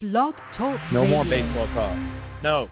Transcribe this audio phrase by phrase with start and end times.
[0.00, 1.42] Blog Talk No more Radio.
[1.44, 1.96] baseball talk.
[2.44, 2.70] No.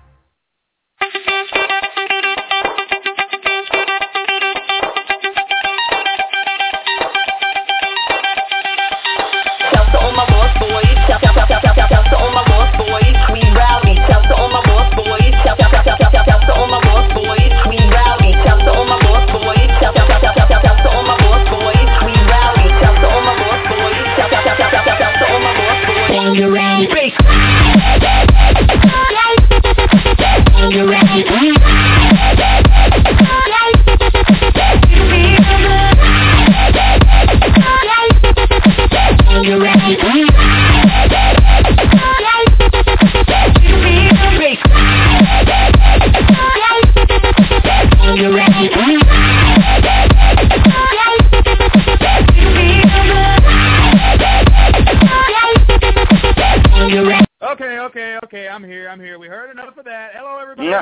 [9.72, 10.24] Shout to all my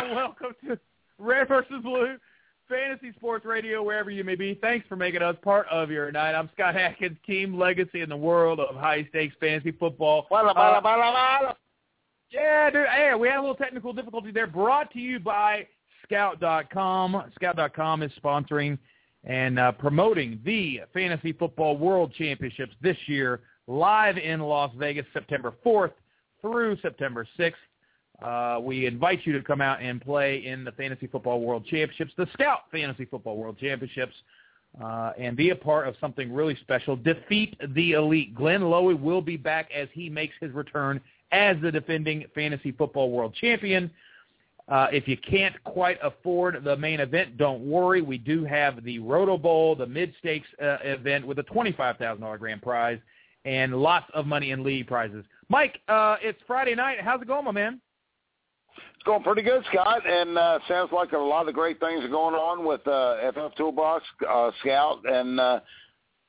[0.02, 0.14] Yeah.
[0.14, 0.78] Welcome to
[1.18, 2.16] Red versus Blue
[2.68, 4.54] Fantasy Sports Radio, wherever you may be.
[4.60, 6.34] Thanks for making us part of your night.
[6.34, 10.26] I'm Scott Hackins, team legacy in the world of high stakes fantasy football.
[10.30, 11.56] Walla, Uh, walla, walla, walla.
[12.30, 12.86] Yeah, dude.
[12.88, 14.46] Hey, we had a little technical difficulty there.
[14.46, 15.66] Brought to you by
[16.04, 17.30] Scout.com.
[17.36, 18.78] Scout.com is sponsoring
[19.24, 25.52] and uh, promoting the Fantasy Football World Championships this year, live in Las Vegas, September
[25.64, 25.92] 4th
[26.40, 27.52] through September 6th.
[28.22, 32.12] Uh, we invite you to come out and play in the Fantasy Football World Championships,
[32.16, 34.14] the Scout Fantasy Football World Championships,
[34.82, 36.96] uh, and be a part of something really special.
[36.96, 38.34] Defeat the elite.
[38.34, 41.00] Glenn Lowy will be back as he makes his return
[41.32, 43.90] as the defending Fantasy Football World Champion.
[44.68, 48.00] Uh, if you can't quite afford the main event, don't worry.
[48.00, 52.98] We do have the Roto Bowl, the mid-stakes uh, event with a $25,000 grand prize
[53.44, 55.24] and lots of money in league prizes.
[55.50, 56.98] Mike, uh, it's Friday night.
[57.02, 57.80] How's it going, my man?
[59.04, 62.34] Going pretty good, Scott, and uh, sounds like a lot of great things are going
[62.34, 65.60] on with uh, FF Toolbox uh, Scout, and uh,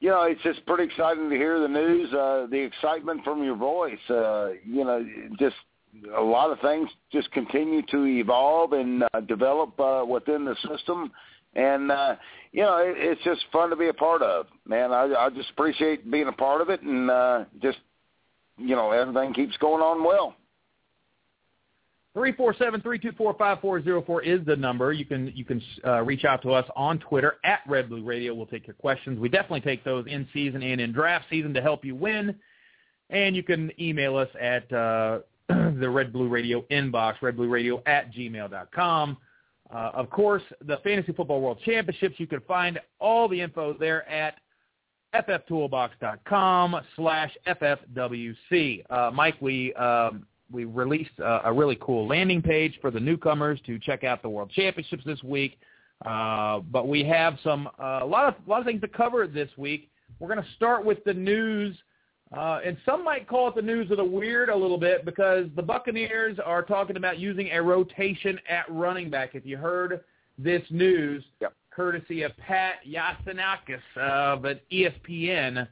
[0.01, 3.55] you know it's just pretty exciting to hear the news, uh, the excitement from your
[3.55, 3.97] voice.
[4.09, 5.07] Uh, you know,
[5.39, 5.55] just
[6.17, 11.13] a lot of things just continue to evolve and uh, develop uh, within the system,
[11.53, 12.15] and uh,
[12.51, 14.47] you know it, it's just fun to be a part of.
[14.67, 17.77] Man, I, I just appreciate being a part of it, and uh, just
[18.57, 20.35] you know everything keeps going on well.
[22.15, 24.93] Three four seven three two four five four zero four is the number.
[24.93, 28.33] You can you can uh, reach out to us on Twitter at Red Blue Radio.
[28.33, 29.19] We'll take your questions.
[29.19, 32.33] We definitely take those in season and in draft season to help you win.
[33.09, 39.17] And you can email us at uh, the Red Blue Radio inbox, redblueradio at gmail.com.
[39.73, 44.07] Uh, of course, the Fantasy Football World Championships, you can find all the info there
[44.09, 44.35] at
[45.13, 48.85] fftoolbox.com slash ffwc.
[48.89, 53.59] Uh, Mike, we um, we released uh, a really cool landing page for the newcomers
[53.65, 55.57] to check out the World Championships this week.
[56.05, 59.27] Uh, but we have some uh, a lot of a lot of things to cover
[59.27, 59.89] this week.
[60.19, 61.75] We're going to start with the news,
[62.35, 65.47] uh, and some might call it the news of the weird a little bit because
[65.55, 69.35] the Buccaneers are talking about using a rotation at running back.
[69.35, 70.01] If you heard
[70.37, 71.53] this news, Yep.
[71.71, 75.67] courtesy of Pat Yasinakis of ESPN.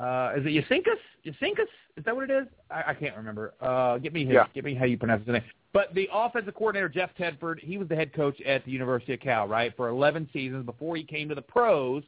[0.00, 0.96] Uh, is it Yasinkas?
[1.26, 1.68] Yasinkas?
[1.96, 2.48] Is that what it is?
[2.70, 3.52] I, I can't remember.
[3.60, 4.46] Uh, get me his, Yeah.
[4.54, 5.42] get me how you pronounce his name.
[5.74, 9.20] But the offensive coordinator Jeff Tedford, he was the head coach at the University of
[9.20, 12.02] Cal, right, for 11 seasons before he came to the pros.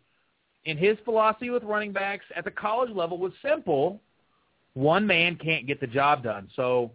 [0.65, 4.01] And his philosophy with running backs at the college level was simple:
[4.75, 6.49] one man can't get the job done.
[6.57, 6.93] So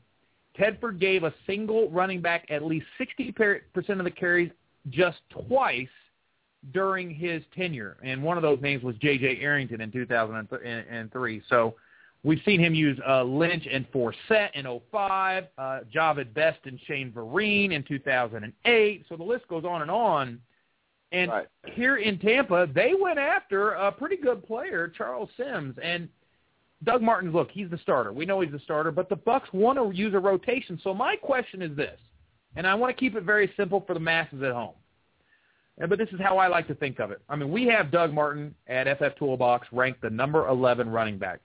[0.58, 3.36] Tedford gave a single running back at least 60%
[4.00, 4.52] of the carries
[4.90, 5.88] just twice
[6.74, 9.40] during his tenure, and one of those names was J.J.
[9.42, 11.42] Arrington in 2003.
[11.50, 11.76] So
[12.24, 17.12] we've seen him use uh, Lynch and Forsett in 05, uh, Javid Best and Shane
[17.12, 19.06] Vereen in 2008.
[19.08, 20.40] So the list goes on and on.
[21.12, 21.48] And Right.
[21.74, 26.10] here in Tampa, they went after a pretty good player, Charles Sims, and
[26.84, 28.12] Doug Martin's look, he's the starter.
[28.12, 30.80] We know he's the starter, but the Bucs want to use a rotation.
[30.84, 32.00] So my question is this,
[32.56, 34.76] and I want to keep it very simple for the masses at home.
[35.80, 37.22] But this is how I like to think of it.
[37.30, 41.40] I mean, we have Doug Martin at FF Toolbox ranked the number 11 running back.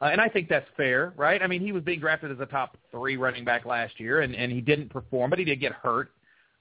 [0.00, 1.42] Uh, and I think that's fair, right?
[1.42, 4.34] I mean, he was being drafted as a top three running back last year, and,
[4.34, 6.10] and he didn't perform, but he did get hurt.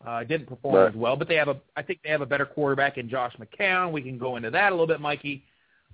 [0.05, 0.89] Uh, didn't perform Right.
[0.89, 1.55] as well, but they have a.
[1.77, 3.93] I think they have a better quarterback in Josh McCown.
[3.93, 5.45] We can go into that a little bit, Mikey.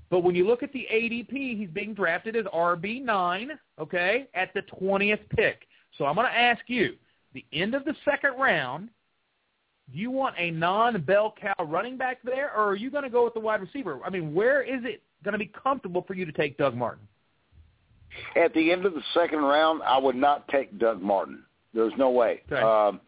[0.10, 4.52] But when you look at the ADP, he's being drafted as RB nine, okay, at
[4.56, 5.68] the twentieth pick.
[6.00, 6.96] So I'm going to ask you,
[7.36, 8.90] the end of the second round,
[9.92, 13.24] do you want a non-bell cow running back there, or are you going to go
[13.24, 14.00] with the wide receiver?
[14.06, 17.08] I mean, where is it going to be comfortable for you to take Doug Martin?
[18.36, 21.44] At the end of the second round, I would not take Doug Martin.
[21.74, 22.42] There's no way.
[22.52, 22.62] Okay.
[22.62, 23.00] Um,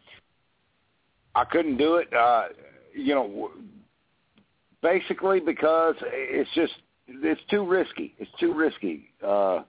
[1.34, 2.12] I couldn't do it.
[2.12, 2.44] Uh,
[2.94, 3.50] you know,
[4.82, 6.72] basically because it's just
[7.08, 8.14] it's too risky.
[8.18, 9.62] It's too risky uh,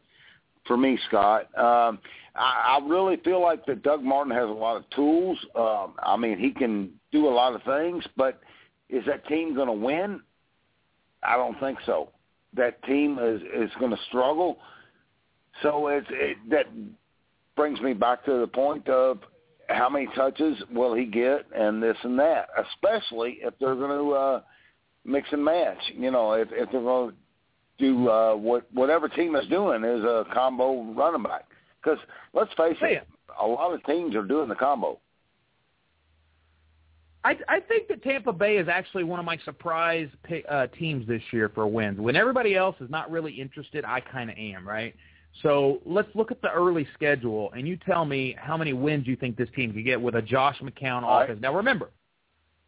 [0.68, 1.48] for me, Scott.
[1.58, 2.00] Um,
[2.36, 5.38] I, I really feel like that Doug Martin has a lot of tools.
[5.56, 8.42] Um, I mean, he can do a lot of things, but
[8.90, 10.22] is that team going to win?
[11.24, 12.10] I don't think so.
[12.56, 14.58] That team is is going to struggle.
[15.62, 16.66] So it's it, that
[17.56, 19.20] brings me back to the point of
[19.70, 24.12] how many touches will he get and this and that, especially if they're going to
[24.14, 24.42] uh,
[25.06, 25.78] mix and match.
[25.96, 27.16] You know, if, if they're going to
[27.80, 31.46] do uh, what whatever team is doing is a combo running back.
[31.84, 32.00] Because
[32.34, 33.08] let's face Say it,
[33.40, 35.00] a lot of teams are doing the combo.
[37.26, 41.08] I, I think that Tampa Bay is actually one of my surprise pi- uh, teams
[41.08, 42.00] this year for wins.
[42.00, 44.94] When everybody else is not really interested, I kind of am, right?
[45.42, 49.16] So let's look at the early schedule, and you tell me how many wins you
[49.16, 51.24] think this team could get with a Josh McCown All right.
[51.24, 51.40] offense.
[51.42, 51.92] Now remember,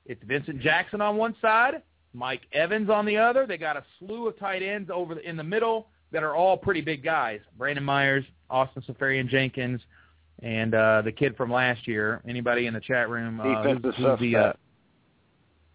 [0.05, 1.81] it's Vincent Jackson on one side,
[2.13, 3.45] Mike Evans on the other.
[3.45, 6.55] They got a slew of tight ends over the, in the middle that are all
[6.55, 7.41] pretty big guys.
[7.57, 9.81] Brandon Myers, Austin Seferian-Jenkins,
[10.41, 12.21] and uh, the kid from last year.
[12.25, 13.41] Anybody in the chat room?
[13.41, 14.53] Uh, who's, who's the uh,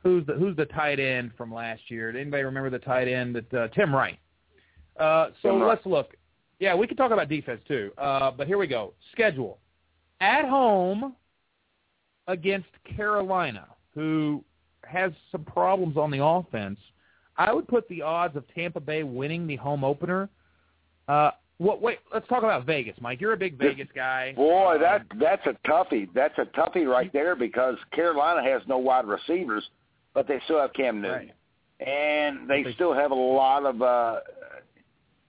[0.03, 2.11] who's the who's the tight end from last year?
[2.11, 4.19] Did anybody remember the tight end that uh, Tim Wright?
[4.99, 5.69] Uh, so Tim Wright.
[5.69, 6.17] let's look.
[6.59, 7.91] Yeah, we can talk about defense too.
[7.99, 8.95] Uh, but here we go.
[9.13, 9.59] Schedule
[10.23, 11.17] at home
[12.29, 14.43] against Carolina, who
[14.87, 16.79] has some problems on the offense.
[17.41, 20.29] I would put the odds of Tampa Bay winning the home opener.
[21.09, 21.81] Uh, what?
[21.81, 23.21] Wait, let's talk about Vegas, Mike.
[23.21, 24.33] You're a big Vegas guy.
[24.35, 26.09] Boy, Um, that that's a toughie.
[26.15, 29.69] That's a toughie right there because Carolina has no wide receivers,
[30.15, 31.31] but they still have Cam Newton,
[31.81, 31.87] Right.
[31.89, 33.81] and they They- still have a lot of.
[33.83, 34.21] uh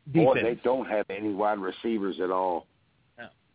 [0.07, 2.65] Boy, they don't have any wide receivers at all,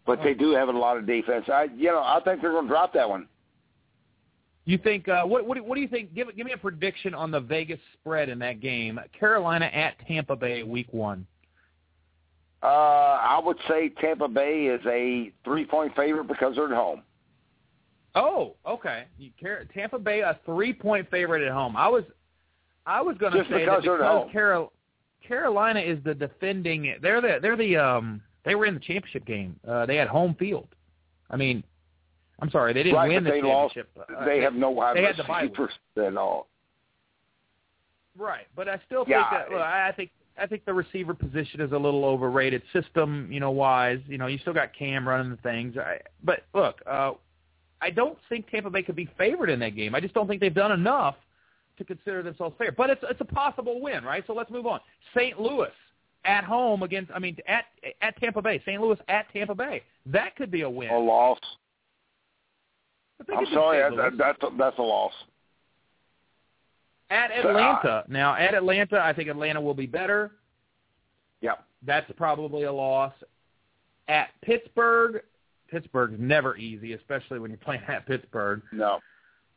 [0.07, 1.45] but they do have a lot of defense.
[1.49, 3.29] I, you know, I think they're going to drop that one.
[4.67, 5.57] You think uh, what, what?
[5.57, 6.13] do- What do you think?
[6.15, 9.01] Give give me a prediction on the Vegas spread in that game.
[9.19, 11.27] Carolina at Tampa Bay, Week One.
[12.63, 17.03] Uh, I would say Tampa Bay is a three-point favorite because they're at home.
[18.17, 19.05] Oh, okay.
[19.19, 21.77] You, Car- Tampa Bay a three point favorite at home.
[21.77, 22.03] I was
[22.87, 24.29] I was going to Just say because that because.
[24.33, 24.73] Carol,
[25.27, 26.95] Carolina is the defending.
[27.03, 29.55] They're the they're the um they were in the championship game.
[29.69, 30.69] Uh, they had home field.
[31.31, 31.63] I mean,
[32.41, 33.75] I'm sorry, they didn't Right, win the they lost.
[33.75, 34.09] championship.
[34.19, 35.59] Uh, They have no wide they had the bye week.
[35.59, 36.49] receivers at all.
[38.19, 41.15] Right, but I still think Yeah, that well, I I think I think the receiver
[41.15, 44.01] position is a little overrated system, you know, wise.
[44.07, 45.77] You know, you still got Cam running the things.
[45.79, 47.13] I, but look, uh,
[47.81, 49.95] I don't think Tampa Bay could be favored in that game.
[49.95, 51.17] I just don't think they've done enough
[51.79, 52.77] to consider themselves favored.
[52.77, 54.25] But it's it's a possible win, right?
[54.27, 54.81] So let's move on.
[55.15, 55.41] St.
[55.41, 55.71] Louis
[56.25, 57.65] at home against, I mean, at
[58.03, 58.61] at Tampa Bay.
[58.67, 58.81] St.
[58.81, 59.83] Louis at Tampa Bay.
[60.07, 60.91] That could be a win.
[60.91, 61.39] A loss.
[63.35, 63.81] I'm sorry,
[64.17, 65.13] that's a, that's a loss.
[67.11, 68.05] At So, uh, Atlanta.
[68.09, 70.33] now, at Atlanta, I think Atlanta will be better.
[71.41, 71.65] Yep.
[71.85, 73.13] That's probably a loss.
[74.09, 75.23] At Pittsburgh,
[75.71, 78.63] Pittsburgh's never easy, especially when you're playing at Pittsburgh.
[78.73, 78.99] No.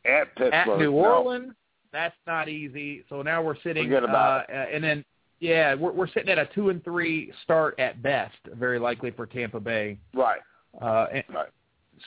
[0.05, 0.53] At Pittsburgh.
[0.53, 0.97] At New no.
[0.97, 1.53] Orleans,
[1.91, 3.03] that's not easy.
[3.09, 5.03] So now we're sitting, Forget about uh, uh, and then
[5.39, 9.25] yeah, we're we're sitting at a two and three start at best, very likely for
[9.25, 9.97] Tampa Bay.
[10.13, 10.39] Right.
[10.81, 11.49] Uh, and Right.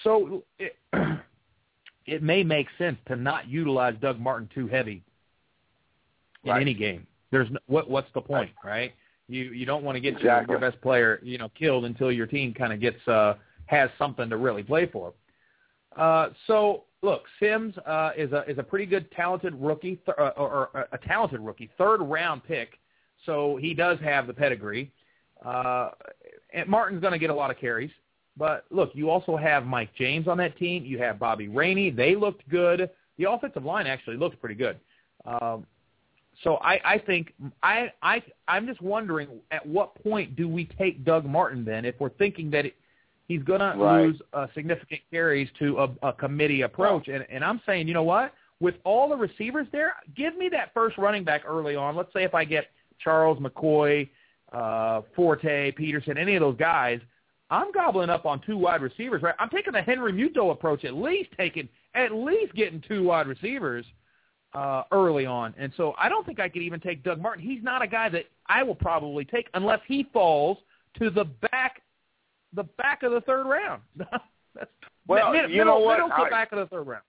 [0.04, 0.76] so it,
[2.06, 5.02] it may make sense to not utilize Doug Martin too heavy
[6.44, 6.60] in Right.
[6.60, 7.06] any game.
[7.30, 8.92] There's no, what what's the point, right?
[9.28, 10.52] You you don't want to get Exactly.
[10.52, 13.34] your, your best player you know killed until your team kind of gets uh
[13.66, 15.14] has something to really play for.
[15.96, 20.32] Uh, so look, Sims uh, is a is a pretty good talented rookie th- uh,
[20.36, 22.78] or, or a talented rookie, third round pick.
[23.24, 24.90] So he does have the pedigree.
[25.44, 25.90] Uh,
[26.52, 27.90] and Martin's going to get a lot of carries.
[28.36, 30.84] But look, you also have Mike James on that team.
[30.84, 31.90] You have Bobby Rainey.
[31.90, 32.88] They looked good.
[33.18, 34.78] The offensive line actually looked pretty good.
[35.26, 35.66] Um,
[36.42, 41.04] so I, I think I, I I'm just wondering at what point do we take
[41.04, 42.74] Doug Martin then if we're thinking that it,
[43.28, 44.06] he's going to Right.
[44.06, 48.02] lose uh, significant carries to a, a committee approach and and I'm saying you know
[48.02, 52.12] what with all the receivers there give me that first running back early on let's
[52.12, 52.66] say if I get
[52.98, 54.08] Charles McCoy
[54.52, 56.98] uh, Forte Peterson any of those guys
[57.52, 60.94] I'm gobbling up on two wide receivers right I'm taking the Henry Muto approach at
[60.94, 63.84] least taking at least getting two wide receivers
[64.54, 65.54] uh, early on.
[65.58, 67.44] And so I don't think I could even take Doug Martin.
[67.44, 70.58] He's not a guy that I will probably take unless he falls
[70.98, 71.82] to the back,
[72.54, 73.82] the back of the third round.
[73.96, 74.70] That's
[75.06, 75.94] Well, middle, you know what?
[75.98, 77.02] middle to I- back of the third round.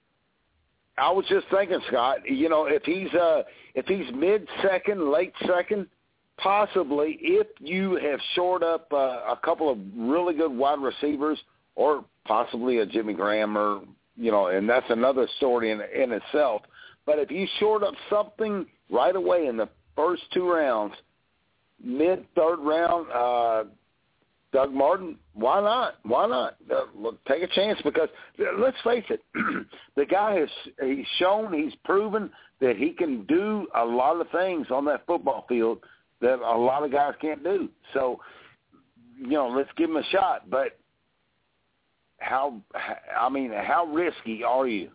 [0.97, 2.17] I was just thinking, Scott.
[2.29, 3.41] You know, if he's uh
[3.73, 5.87] if he's mid second, late second,
[6.37, 11.39] possibly if you have shored up uh, a couple of really good wide receivers,
[11.75, 13.81] or possibly a Jimmy Graham, or
[14.15, 16.63] you know, and that's another story in in itself.
[17.05, 20.93] But if you shored up something right away in the first two rounds,
[21.83, 23.63] mid third round, uh,
[24.53, 25.95] Doug Martin, why not?
[26.03, 26.57] Why not?
[26.71, 28.09] Uh, look, take a chance because
[28.39, 29.21] uh, let's face it,
[29.95, 30.49] the guy has
[30.81, 32.29] he's shown, he's proven
[32.61, 35.79] that he can do a lot of things on that football field
[36.23, 37.69] that a lot of guys can't do.
[37.93, 38.19] So,
[39.19, 40.49] you know, let's give him a shot.
[40.49, 40.79] But
[42.17, 42.59] how?
[43.17, 44.89] I mean, how risky are you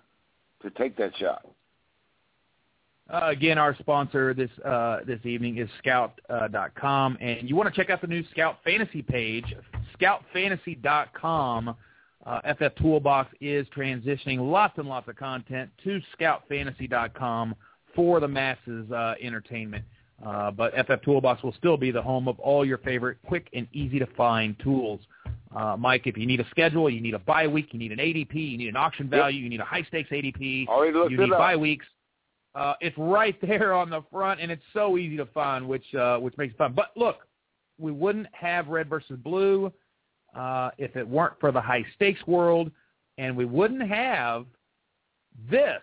[0.63, 1.47] to take that shot?
[3.11, 7.81] Uh, again, our sponsor this uh, this evening is Scout.com, uh, and you want to
[7.81, 9.55] check out the new Scout Fantasy page,
[10.01, 11.77] ScoutFantasy.com.
[12.27, 17.55] Uh, FF Toolbox is transitioning lots and lots of content to ScoutFantasy.com
[17.95, 19.85] for the masses uh, entertainment.
[20.25, 23.69] Uh, but FF Toolbox will still be the home of all your favorite quick and
[23.73, 25.01] easy to find tools.
[25.55, 27.99] Uh, Mike, if you need a schedule, you need a bye week, you need an
[27.99, 30.67] ADP, you need an auction value, you need a high stakes ADP,
[31.11, 31.87] you need bye weeks
[32.59, 36.19] uh, it's right there on the front, and it's so easy to find, which uh,
[36.19, 36.73] which makes it fun.
[36.75, 37.27] But look,
[37.79, 39.73] we wouldn't have red versus blue
[40.35, 42.71] uh, if it weren't for the high stakes world,
[43.17, 44.47] and we wouldn't have
[45.51, 45.83] this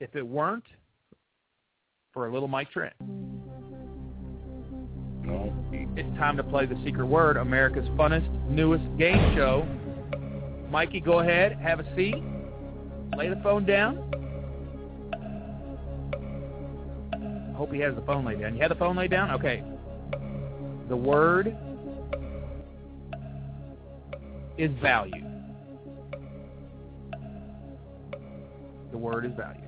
[0.00, 0.64] if it weren't
[2.12, 2.94] for a little Mike Trent.
[5.94, 9.66] It's time to play the secret word, America's funnest, newest game show.
[10.70, 12.16] Mikey, go ahead, have a seat,
[13.14, 13.98] lay the phone down.
[17.12, 18.54] I hope he has the phone laid down.
[18.54, 19.32] You have the phone laid down?
[19.32, 19.62] Okay.
[20.88, 21.54] The word
[24.56, 25.24] is value.
[28.90, 29.60] The word is value.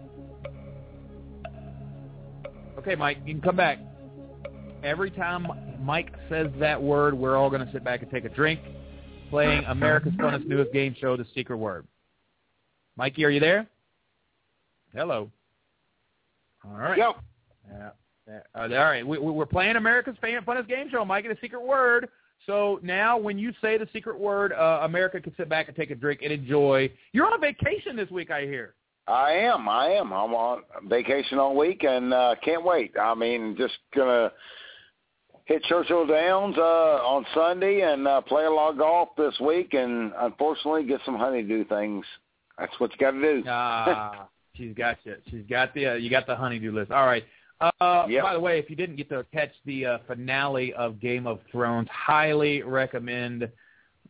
[2.79, 3.79] Okay, Mike, you can come back.
[4.85, 5.47] Every time
[5.81, 8.61] Mike says that word, we're all going to sit back and take a drink,
[9.31, 11.87] playing America's funnest newest game show, The Secret Word.
[12.97, 13.67] Mikey, are you there?
[14.95, 15.31] Hello.
[16.67, 16.99] All right.
[16.99, 17.17] Yep.
[17.71, 17.91] Yeah.
[18.55, 21.05] Uh, all right, we, we're playing America's Funnest Game Show.
[21.05, 22.09] Mike, the secret word.
[22.47, 25.91] So now, when you say the secret word, uh, America can sit back and take
[25.91, 26.91] a drink and enjoy.
[27.13, 28.75] You're on a vacation this week, I hear.
[29.07, 29.69] I am.
[29.69, 30.13] I am.
[30.13, 32.93] I'm on vacation all week and uh, can't wait.
[33.01, 34.33] I mean, just gonna
[35.45, 39.75] hit Churchill Downs uh, on Sunday and uh, play a lot of golf this week,
[39.75, 42.05] and unfortunately, get some honeydew things.
[42.59, 43.45] That's what you got to do.
[43.49, 45.17] ah, she's got you.
[45.31, 45.87] She's got the.
[45.89, 46.91] Uh, you got the honeydew list.
[46.91, 47.25] All right.
[47.61, 48.25] Uh, yep.
[48.25, 51.41] By the way, if you didn't get to catch the uh, finale of Game of
[51.51, 53.49] Thrones, highly recommend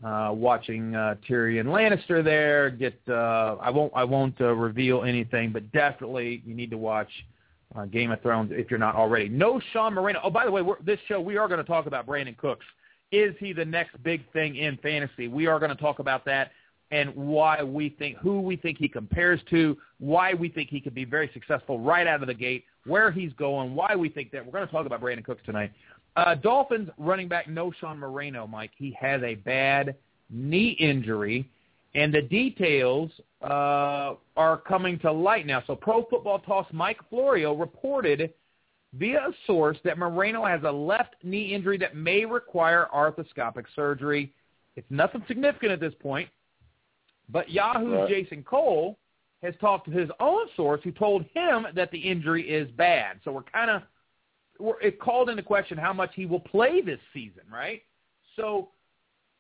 [0.03, 2.71] uh, watching uh, Tyrion Lannister there.
[2.71, 7.11] Get uh, I won't I won't uh, reveal anything, but definitely you need to watch
[7.75, 9.29] uh, Game of Thrones if you're not already.
[9.29, 10.21] No Sean Moreno.
[10.23, 12.65] Oh, by the way, this show we are going to talk about Brandin Cooks.
[13.13, 15.29] Is he the next big thing in fantasy?
[15.29, 16.51] We are going to talk about that
[16.91, 20.95] and why we think who we think he compares to, why we think he could
[20.95, 24.45] be very successful right out of the gate where he's going, why we think that.
[24.45, 25.73] We're going to talk about Brandin Cooks tonight.
[26.17, 28.71] Uh, Dolphins running back Knowshon Moreno, Mike.
[28.77, 29.97] He has a bad
[30.31, 31.49] knee injury,
[31.95, 33.11] and the details
[33.43, 35.63] uh, are coming to light now.
[35.67, 38.33] So Pro Football Talks Mike Florio reported
[38.95, 44.33] via a source that Moreno has a left knee injury that may require arthroscopic surgery.
[44.77, 46.29] It's nothing significant at this point,
[47.29, 48.09] but Yahoo's right.
[48.09, 48.99] Jason Cole
[49.43, 53.21] has talked to his own source who told him that the injury is bad.
[53.25, 53.83] So we're kind of
[54.81, 57.83] it called into question how much he will play this season, right?
[58.37, 58.71] So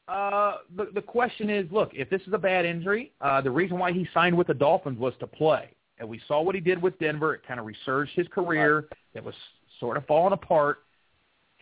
[0.06, 3.78] uh, the the question is, look, if this is a bad injury, uh, the reason
[3.78, 6.80] why he signed with the Dolphins was to play, and we saw what he did
[6.80, 7.34] with Denver.
[7.34, 9.34] It kind of resurged his career that was
[9.80, 10.80] sort of falling apart.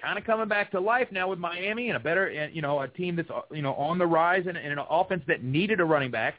[0.00, 2.88] Kind of coming back to life now with Miami and a better, you know, a
[2.88, 6.10] team that's you know on the rise and, and an offense that needed a running
[6.10, 6.34] back.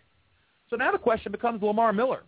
[0.69, 2.23] So now the question becomes Lamar Miller.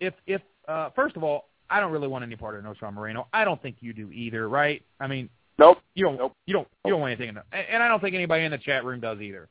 [0.00, 3.28] If if uh, first of all, I don't really want any part of Knowshon Moreno.
[3.32, 4.82] I don't think you do either, right?
[4.98, 5.78] I mean, nope.
[5.94, 6.16] You don't.
[6.16, 6.36] Nope.
[6.46, 6.68] You don't.
[6.84, 9.00] You don't want anything in that, and I don't think anybody in the chat room
[9.00, 9.48] does either.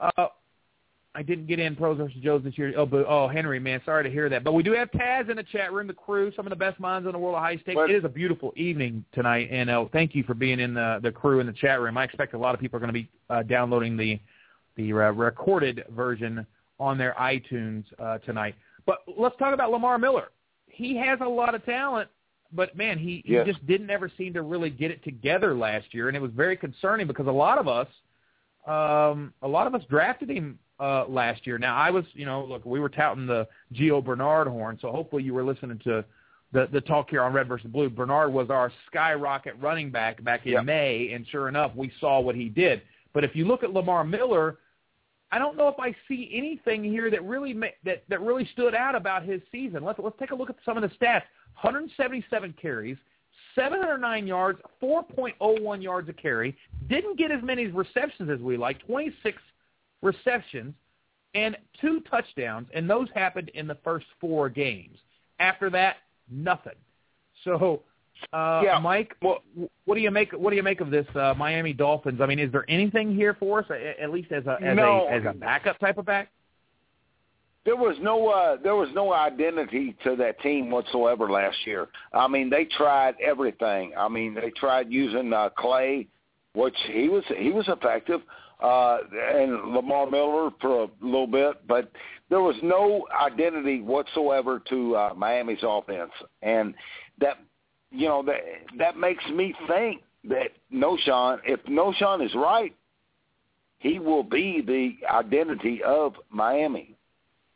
[0.00, 0.26] Uh,
[1.16, 2.74] I didn't get in pros versus Joes this year.
[2.76, 4.44] Oh, but, oh, Henry, man, sorry to hear that.
[4.44, 6.78] But we do have Taz in the chat room, the crew, some of the best
[6.78, 7.80] minds in the world of high stakes.
[7.88, 11.10] It is a beautiful evening tonight, and uh, thank you for being in the the
[11.10, 11.96] crew in the chat room.
[11.96, 14.20] I expect a lot of people are going to be uh, downloading the
[14.76, 16.46] the uh, recorded version
[16.78, 18.54] on their iTunes uh, tonight.
[18.84, 20.28] But let's talk about Lamar Miller.
[20.66, 22.10] He has a lot of talent,
[22.52, 23.46] but man, he, yes.
[23.46, 26.32] he just didn't ever seem to really get it together last year, and it was
[26.32, 27.88] very concerning because a lot of us,
[28.66, 31.58] um, a lot of us drafted him uh, last year.
[31.58, 35.22] Now I was, you know, look, we were touting the Gio Bernard horn, so hopefully
[35.22, 36.04] you were listening to
[36.52, 37.88] the the talk here on Red versus Blue.
[37.90, 40.64] Bernard was our skyrocket running back back in Yep.
[40.64, 42.82] May, and sure enough, we saw what he did.
[43.12, 44.58] But if you look at Lamar Miller,
[45.32, 48.74] I don't know if I see anything here that really ma- that that really stood
[48.74, 49.84] out about his season.
[49.84, 51.22] Let's let's take a look at some of the stats.
[51.62, 52.96] 177 carries,
[53.54, 56.56] 709 yards, 4.01 yards a carry.
[56.88, 58.78] Didn't get as many receptions as we like.
[58.86, 59.38] 26
[60.02, 60.74] receptions
[61.34, 64.98] and two touchdowns, and those happened in the first four games.
[65.38, 65.96] After that,
[66.30, 66.72] nothing.
[67.44, 67.82] So,
[68.32, 69.42] uh, Yeah, Mike, well-
[69.84, 70.32] what do you make?
[70.32, 72.20] What do you make of this uh, Miami Dolphins?
[72.20, 73.66] I mean, is there anything here for us,
[74.00, 75.06] at least as a as No.
[75.08, 76.30] a as a backup type of back?
[77.64, 81.88] There was no uh, there was no identity to that team whatsoever last year.
[82.12, 83.92] I mean, they tried everything.
[83.98, 86.06] I mean, they tried using uh, Clay,
[86.54, 88.20] which he was he was effective,
[88.62, 88.98] uh,
[89.34, 91.90] and Lamar Miller for a little bit, but
[92.30, 96.72] there was no identity whatsoever to uh, Miami's offense, and
[97.20, 97.38] that
[97.90, 98.40] you know that
[98.78, 102.74] that makes me think that Knowshon, if Knowshon is right,
[103.78, 106.96] he will be the identity of Miami.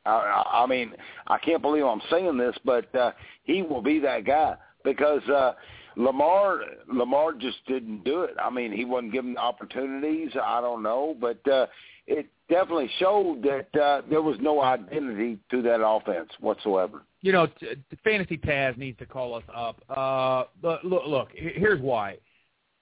[0.07, 0.93] I, I I mean,
[1.27, 3.13] I can't believe I'm saying this, but uh,
[3.45, 5.53] he will be that guy because uh,
[5.97, 6.61] Lamar
[6.93, 8.35] Lamar just didn't do it.
[8.43, 10.31] I mean, he wasn't given opportunities.
[10.43, 11.67] I don't know, but uh,
[12.07, 17.03] it definitely showed that uh, there was no identity to that offense whatsoever.
[17.23, 19.81] You know, t- t- Fantasy Taz needs to call us up.
[19.89, 22.17] Uh, look, look, look, here's why.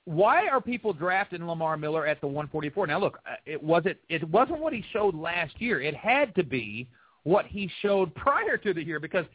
[0.04, 2.86] Why are people drafting Lamar Miller at the 144?
[2.86, 5.80] Now, look, uh, it wasn't it wasn't what he showed last year.
[5.82, 6.88] It had to be
[7.24, 9.26] what he showed prior to the year because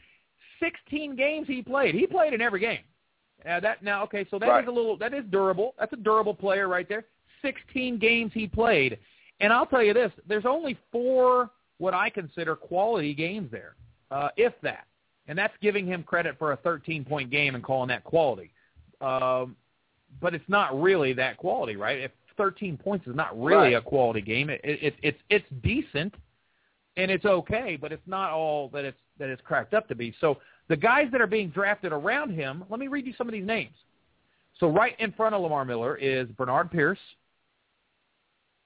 [0.59, 1.93] 16 games he played.
[1.93, 2.79] He played in every game.
[3.45, 4.67] Now that now okay, so that is Right.
[4.67, 5.75] a little that is durable.
[5.77, 7.05] That's a durable player right there.
[7.43, 8.97] 16 games he played.
[9.41, 13.75] And I'll tell you this, there's only four what I consider quality games there.
[14.09, 14.85] Uh, if that.
[15.27, 18.51] And that's giving him credit for a 13-point game and calling that quality.
[18.99, 19.55] Um,
[20.21, 21.99] but it's not really that quality, right?
[21.99, 23.75] If 13 points is not really Right.
[23.75, 26.13] a quality game, it, it, it's it's decent
[26.97, 30.13] and it's okay, but it's not all that it's that it's cracked up to be.
[30.19, 33.33] So the guys that are being drafted around him, let me read you some of
[33.33, 33.75] these names.
[34.59, 36.99] So right in front of Lamar Miller is Bernard Pierce,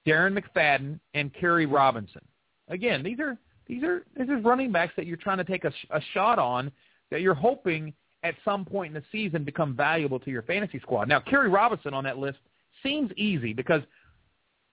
[0.06, 2.22] Darren McFadden, and Khiry Robinson.
[2.68, 3.36] Again, these are
[3.68, 6.38] these are this is running backs that you're trying to take a, sh- a shot
[6.38, 6.72] on
[7.10, 11.08] that you're hoping at some point in the season become valuable to your fantasy squad.
[11.08, 12.38] Now, Khiry Robinson on that list
[12.82, 13.82] seems easy because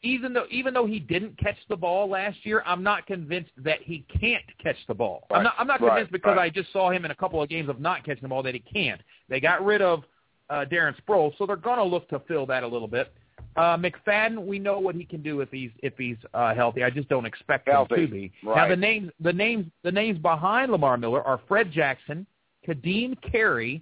[0.01, 3.79] even though even though he didn't catch the ball last year, I'm not convinced that
[3.81, 5.25] he can't catch the ball.
[5.31, 6.45] I'm not I'm not right, convinced because right.
[6.45, 8.53] I just saw him in a couple of games of not catching the ball that
[8.53, 9.01] he can't.
[9.29, 10.03] They got rid of
[10.49, 13.13] uh, Darren Sproles, so they're going to look to fill that a little bit.
[13.55, 16.83] Uh, McFadden, we know what he can do if he's if he's uh, healthy.
[16.83, 18.31] I just don't expect Healthy, him to be.
[18.43, 22.27] Now the names the names the names behind Lamar Miller are Fred Jackson,
[22.65, 23.81] Ka'Deem Carey,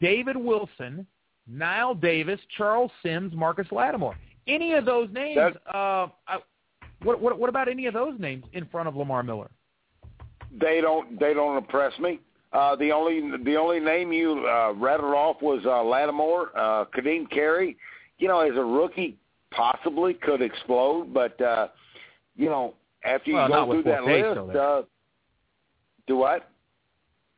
[0.00, 1.06] David Wilson,
[1.48, 4.16] Knile Davis, Charles Sims, Marcus Lattimore.
[4.48, 5.54] Any of those names?
[5.72, 6.38] Uh, I,
[7.02, 9.50] what, what what about any of those names in front of Lamar Miller?
[10.60, 12.18] They don't they don't impress me.
[12.52, 17.30] Uh, the only the only name you uh, rattled off was uh, Lattimore, uh, Ka'Deem
[17.30, 17.76] Carey.
[18.18, 19.18] You know, as a rookie,
[19.50, 21.68] possibly could explode, but uh,
[22.36, 22.74] you know,
[23.04, 24.82] after you Well, go through that list, uh,
[26.06, 26.50] do what?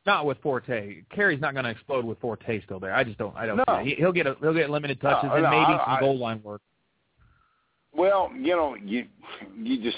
[0.05, 1.03] Not with Forte.
[1.13, 2.95] Carey's not going to explode with Forte still there.
[2.95, 3.35] I just don't.
[3.35, 3.57] I don't.
[3.67, 3.79] No.
[3.83, 5.99] He, he'll get a, he'll get limited touches No, and no, maybe I- some I-
[5.99, 6.61] goal line work.
[7.91, 9.07] Well, you know, you
[9.57, 9.97] you just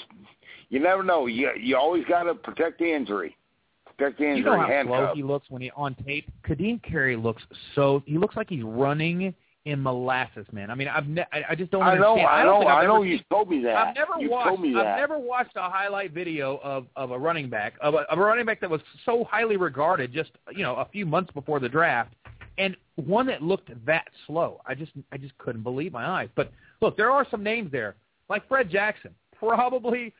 [0.70, 1.26] you never know.
[1.26, 3.36] You you always got to protect the injury.
[3.84, 4.38] Protect the injury.
[4.38, 6.30] You know how slow he looks when he on tape.
[6.42, 7.42] Ka'Deem Carey looks
[7.74, 8.02] so.
[8.06, 10.70] He looks like he's running in molasses, man.
[10.70, 12.12] I mean, I've ne- I, I just don't I know.
[12.14, 12.28] understand.
[12.28, 12.58] I don't know.
[12.60, 13.02] think I've I know.
[13.02, 13.76] You told me that.
[13.76, 14.48] I've never you watched.
[14.48, 14.86] Told me that.
[14.86, 18.20] I've never watched a highlight video of of a running back of a, of a
[18.20, 21.68] running back that was so highly regarded just you know a few months before the
[21.68, 22.12] draft,
[22.58, 24.60] and one that looked that slow.
[24.66, 26.28] I just I just couldn't believe my eyes.
[26.34, 27.94] But look, there are some names there,
[28.28, 30.12] like Fred Jackson, probably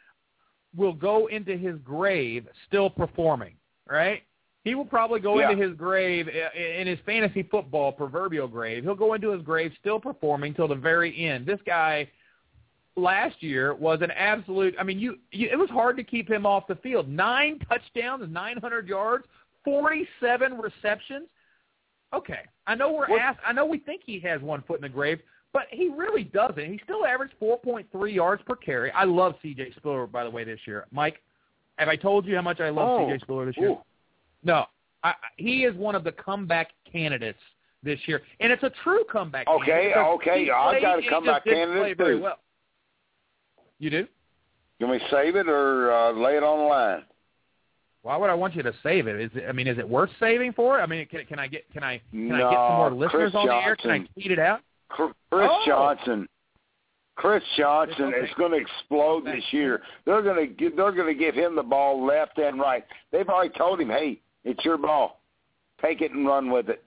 [0.76, 3.54] will go into his grave still performing.
[3.88, 4.22] Right?
[4.64, 5.50] He will probably go Yeah.
[5.50, 8.84] into his grave uh, in his fantasy football proverbial grave.
[8.84, 11.46] He'll go into his grave still performing till the very end.
[11.46, 12.08] This guy
[12.94, 14.74] last year was an absolute.
[14.78, 17.08] I mean, you, you it was hard to keep him off the field.
[17.08, 19.24] Nine touchdowns, 900 yards,
[19.64, 21.26] 47 receptions.
[22.14, 23.40] Okay, I know we're asked.
[23.46, 25.20] I know we think he has one foot in the grave,
[25.52, 26.70] but he really doesn't.
[26.70, 28.92] He still averaged 4.3 yards per carry.
[28.92, 29.72] I love C.J.
[29.76, 30.86] Spiller, by the way, this year.
[30.92, 31.22] Mike,
[31.76, 33.20] have I told you how much I love Oh, C.J.
[33.20, 33.70] Spiller this year?
[33.70, 33.78] ooh.
[34.44, 34.64] No,
[35.02, 37.38] I, I- he is one of the comeback candidates
[37.82, 39.46] this year, and it's a true comeback.
[39.48, 42.20] Okay, okay, I've got a comeback candidate, too.
[42.22, 42.38] well.
[43.78, 44.06] You do?
[44.80, 47.02] Can we save it or uh, lay it on the line?
[48.02, 49.20] Why would I want you to save it?
[49.20, 50.80] Is it, I mean, is it worth saving for?
[50.80, 53.30] I mean, can, can I get can I can no, I get some more listeners
[53.30, 53.76] Chris on the air?
[53.76, 54.60] Can I tweet it out?
[54.88, 55.62] Chris Oh.
[55.66, 56.28] Johnson.
[57.14, 58.18] Chris Johnson Okay.
[58.26, 59.82] is going to explode this year.
[60.04, 62.84] They're going to give, they're going to give him the ball left and right.
[63.12, 65.20] They've already told him, "Hey, it's your ball.
[65.80, 66.82] Take it and run with it."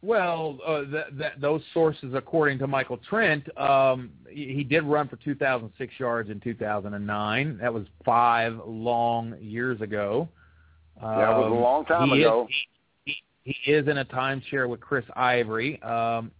[0.00, 5.08] Well, uh, that, that, those sources, according to Michael Trent, um, he, he did run
[5.08, 7.58] for 2,006 yards in 2009.
[7.60, 10.28] That was five long years ago.
[11.00, 12.46] That was a Um, long time he ago.
[12.48, 12.54] Is,
[13.04, 15.82] he, he, he is in a timeshare with Chris Ivory.
[15.82, 16.30] Um,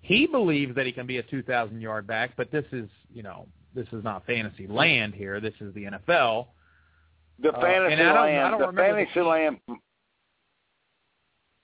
[0.00, 3.46] he believes that he can be a 2,000 yard back, but this is, you know,
[3.74, 5.40] this is not fantasy land here.
[5.40, 6.46] This is the NFL.
[7.40, 9.60] The Uh, fantasy I don't- I land, the remember the fantasy land,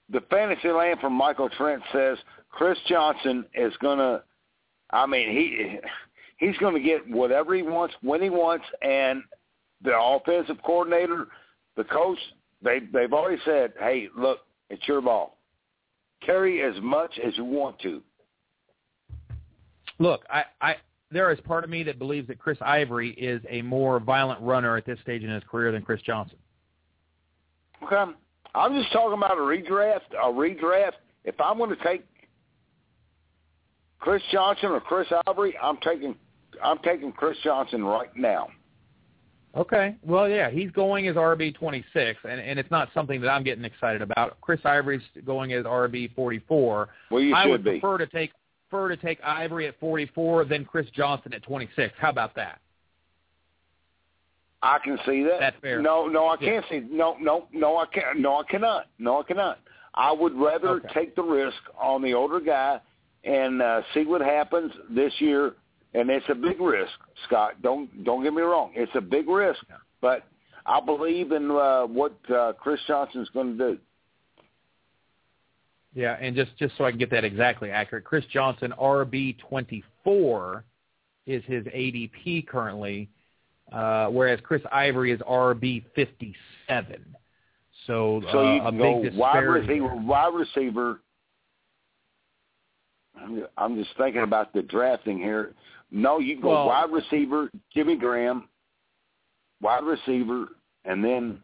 [0.09, 2.19] the fantasy land from Michael Trent says
[2.51, 4.25] Chris Johnson is gonna.
[4.91, 5.79] I mean, he
[6.39, 9.23] he's going to get whatever he wants when he wants, and
[9.83, 11.29] the offensive coordinator,
[11.77, 12.19] the coach,
[12.61, 15.39] they they've already said, "Hey, look, it's your ball.
[16.21, 18.03] Carry as much as you want to."
[19.99, 20.77] Look, I, I
[21.11, 24.77] there is part of me that believes that Chris Ivory is a more violent runner
[24.77, 26.38] at this stage in his career than Chris Johnson.
[27.83, 28.12] Okay,
[28.55, 30.12] I'm just talking about a redraft.
[30.12, 30.92] A redraft.
[31.25, 32.05] If I'm going to take
[33.99, 36.14] Chris Johnson or Chris Ivory, I'm taking
[36.62, 38.49] I'm taking Chris Johnson right now.
[39.57, 39.96] Okay.
[40.05, 43.64] Well, yeah, he's going as RB 26, and, and it's not something that I'm getting
[43.64, 44.40] excited about.
[44.40, 46.88] Chris Ivory's going as RB 44.
[47.11, 47.81] Well, you I should would be.
[47.81, 48.31] prefer to take
[48.71, 51.93] prefer to take Ivory at 44 than Chris Johnson at 26.
[51.99, 52.61] How about that?
[54.63, 55.41] I can see that.
[55.41, 55.81] That's fair.
[55.81, 56.61] No, no, I Yeah.
[56.61, 56.81] can't see.
[56.81, 58.19] No, no, no, I can't.
[58.19, 58.87] No, I cannot.
[58.99, 59.59] No, I cannot.
[59.95, 60.89] I would rather Okay.
[60.93, 62.81] take the risk on the older guy
[63.25, 65.55] and uh, see what happens this year.
[65.95, 66.93] And it's a big risk,
[67.25, 67.61] Scott.
[67.63, 68.71] Don't don't get me wrong.
[68.77, 69.65] It's a big risk,
[70.01, 70.23] but
[70.65, 73.79] I believe in uh, what uh, Chris Johnson's going to do.
[75.94, 80.64] Yeah, and just just so I can get that exactly accurate, Chris Johnson RB 24
[81.26, 83.09] is his ADP currently,
[83.72, 86.35] uh, whereas Chris Ivory is RB 57.
[87.87, 91.00] So, So uh, you a big go wide receiver, wide receiver.
[93.20, 95.55] I'm, I'm just thinking about the drafting here.
[95.90, 98.48] No, you can go Well- wide receiver, Jimmy Graham,
[99.61, 100.48] wide receiver,
[100.85, 101.42] and then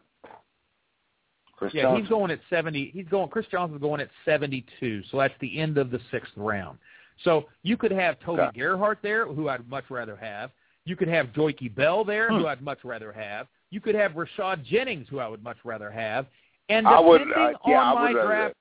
[1.57, 2.01] Chris Yeah, Johnson.
[2.01, 2.91] he's going at 70.
[2.93, 3.27] He's going.
[3.29, 5.03] Chris Johnson's going at 72.
[5.11, 6.77] So that's the end of the sixth round.
[7.23, 8.59] So you could have Toby Okay.
[8.59, 10.51] Gerhart there, who I'd much rather have.
[10.85, 12.37] You could have Joique Bell there, Hmm.
[12.37, 13.47] who I'd much rather have.
[13.71, 16.27] You could have Rashad Jennings, who I would much rather have.
[16.69, 18.55] And I would, depending uh, yeah, on my draft,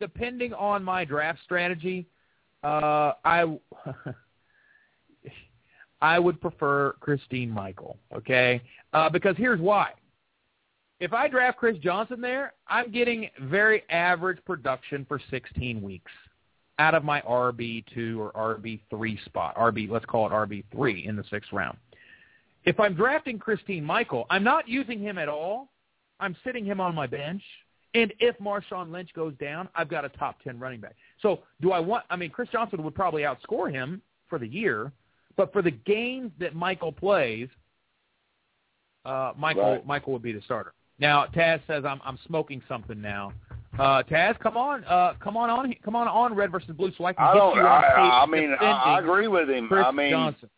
[0.00, 2.06] depending on my draft strategy,
[2.64, 3.44] uh, I
[6.00, 7.98] I would prefer Christine Michael.
[8.14, 9.92] Okay, uh, because here's why.
[11.00, 16.10] If I draft Chris Johnson there, I'm getting very average production for 16 weeks
[16.80, 19.54] out of my RB2 or RB3 spot.
[19.56, 21.76] RB, let's call it RB3 in the sixth round.
[22.64, 25.68] If I'm drafting Christine Michael, I'm not using him at all.
[26.20, 27.42] I'm sitting him on my bench.
[27.94, 30.94] And if Marshawn Lynch goes down, I've got a top 10 running back.
[31.22, 34.92] So do I want, I mean, Chris Johnson would probably outscore him for the year,
[35.36, 37.48] but for the games that Michael plays,
[39.04, 39.86] uh, Michael Right.
[39.86, 40.74] Michael would be the starter.
[40.98, 43.32] Now Taz says I'm I'm smoking something now.
[43.78, 47.04] Uh, Taz, come on, uh, come on on, come on on Red versus Blue, so
[47.04, 49.68] I can I get you on I, tape I mean, I, I agree with him.
[49.68, 50.50] Chris I mean, Johnson.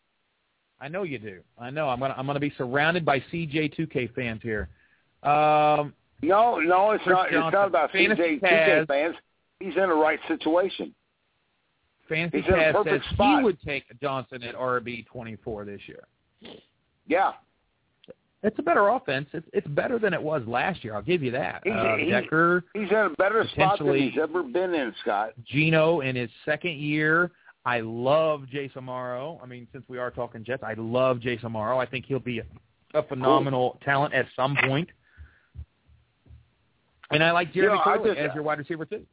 [0.81, 1.41] I know you do.
[1.59, 1.89] I know.
[1.89, 4.69] I'm gonna I'm gonna be surrounded by CJ2K fans here.
[5.23, 7.27] Um, no, no, it's Chris not.
[7.27, 8.87] It's not about CJ Taz.
[8.87, 9.17] TJ fans.
[9.59, 10.95] He's in the right situation.
[12.09, 15.81] Fantasy He's in a Taz says perfect he would take Johnson at RB 24 this
[15.87, 16.05] year.
[17.07, 17.33] Yeah,
[18.43, 19.29] It's a better offense.
[19.33, 20.95] It's it's better than it was last year.
[20.95, 21.61] I'll give you that.
[21.65, 25.33] He's- Uh, he- Decker, he's in a better spot than he's ever been in, Scott.
[25.45, 27.31] Geno in his second year.
[27.67, 29.39] I love Jace Amaro.
[29.43, 31.77] I mean, since we are talking Jets, I love Jace Amaro.
[31.77, 32.45] I think he'll be a,
[32.95, 34.89] a phenomenal talent at some point.
[37.11, 39.05] And I like Jeremy You know, Curley just- as your wide receiver too.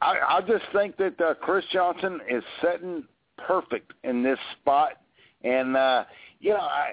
[0.00, 3.04] I, I just think that uh, Chris Johnson is setting
[3.38, 5.00] perfect in this spot,
[5.44, 6.04] and uh,
[6.40, 6.92] you know, I,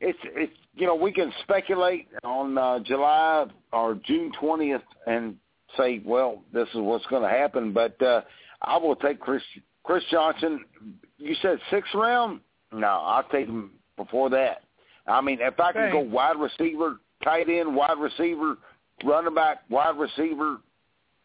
[0.00, 5.36] it's it's you know we can speculate on uh, July or June twentieth and
[5.76, 8.22] say, well, this is what's going to happen, but uh,
[8.62, 9.42] I will take Chris
[9.82, 10.64] Chris Johnson.
[11.18, 12.40] You said sixth round?
[12.72, 14.62] No, I'll take him before that.
[15.06, 18.56] I mean, if I can go wide receiver, tight end, wide receiver,
[19.04, 20.58] running back, wide receiver,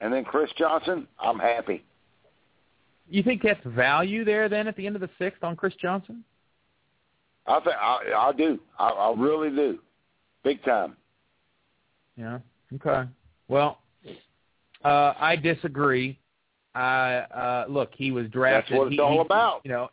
[0.01, 1.84] and then Chris Johnson, I'm happy.
[3.10, 6.23] You think that's value there then at the end of the sixth on Chris Johnson?
[7.49, 8.59] I think I, I do.
[8.77, 9.79] I, I really do,
[10.43, 10.95] big time.
[12.15, 12.39] Yeah.
[12.75, 13.09] Okay.
[13.47, 13.79] Well,
[14.85, 16.19] uh, I disagree.
[16.75, 18.73] I uh, look, he was drafted.
[18.73, 19.62] That's what it's he, all he, about.
[19.63, 19.89] You know,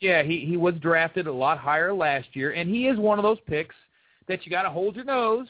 [0.00, 3.22] yeah, he he was drafted a lot higher last year, and he is one of
[3.22, 3.76] those picks
[4.26, 5.46] that you got to hold your nose.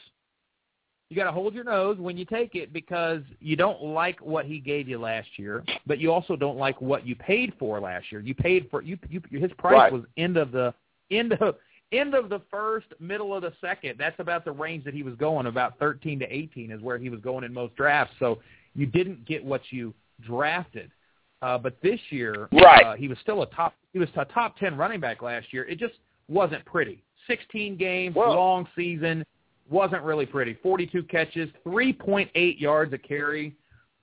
[1.09, 4.45] You got to hold your nose when you take it because you don't like what
[4.45, 8.11] he gave you last year, but you also don't like what you paid for last
[8.11, 8.21] year.
[8.21, 9.91] You paid for you, you his price Right.
[9.91, 10.71] was end of the
[11.11, 11.55] end of
[11.91, 13.95] end of the first, middle of the second.
[13.97, 15.47] That's about the range that he was going.
[15.47, 18.13] About 13 to 18 is where he was going in most drafts.
[18.19, 18.39] So
[18.75, 20.91] you didn't get what you drafted.
[21.41, 22.83] Uh, but this year, Right.
[22.85, 23.73] uh, he was still a top.
[23.93, 25.63] He was a top 10 running back last year.
[25.65, 25.95] It just
[26.27, 27.01] wasn't pretty.
[27.27, 29.25] 16 games, Well- long season,
[29.69, 30.53] wasn't really pretty.
[30.55, 33.55] 42 catches, 3.8 yards a carry.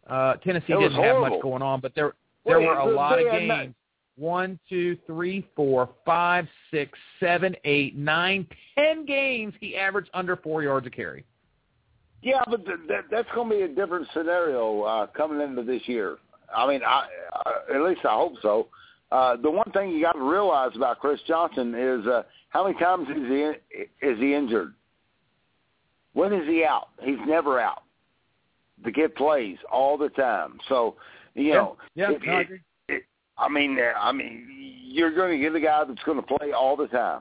[0.07, 2.14] Uh, Tennessee didn't have much going on, but there
[2.45, 3.75] there Well, were a lot of games.
[4.16, 10.62] One, two, three, four, five, six, seven, eight, nine, ten games he averaged under four
[10.62, 11.24] yards a carry.
[12.22, 15.83] Yeah, but th- that, that's going to be a different scenario uh, coming into this
[15.87, 16.16] year.
[16.55, 18.68] I mean, I, uh, at least I hope so.
[19.12, 22.79] Uh, the one thing you got to realize about Chris Johnson is uh, how many
[22.79, 23.55] times is he in,
[24.02, 24.74] is he injured?
[26.14, 26.88] When is he out?
[27.02, 27.83] He's never out.
[28.85, 30.59] The kid plays all the time.
[30.68, 30.96] So
[31.35, 32.57] you know, yeah, it- no,
[33.38, 34.49] I mean, uh, I mean,
[34.85, 37.20] you're going to get a guy that's going to play all the time.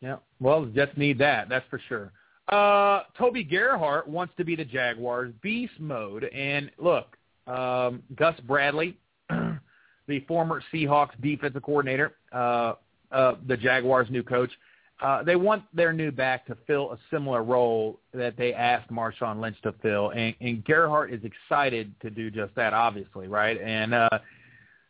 [0.00, 0.16] Yeah.
[0.40, 1.48] Well, Jets need that.
[1.48, 2.12] That's for sure.
[2.48, 8.96] Uh, Toby Gerhart wants to be the Jaguars beast mode, and look, um, Gus Bradley,
[9.28, 12.74] the former Seahawks defensive coordinator, uh,
[13.10, 14.50] uh, the Jaguars' new coach,
[15.02, 19.40] uh, they want their new back to fill a similar role that they asked Marshawn
[19.40, 23.60] Lynch to fill, and, and Gerhart is excited to do just that, obviously, right?
[23.60, 24.08] And uh,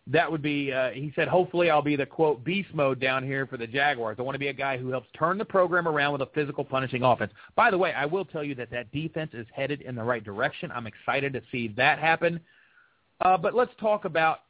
[0.07, 3.47] that would be, uh, he said, hopefully I'll be the, quote, beast mode down here
[3.49, 4.16] for the Jaguars.
[4.21, 6.64] I want to be a guy who helps turn the program around with a physical,
[6.64, 7.33] punishing offense.
[7.57, 10.23] By the way, I will tell you that that defense is headed in the right
[10.23, 10.71] direction.
[10.71, 12.38] I'm excited to see that happen.
[13.21, 14.40] Uh, but let's talk about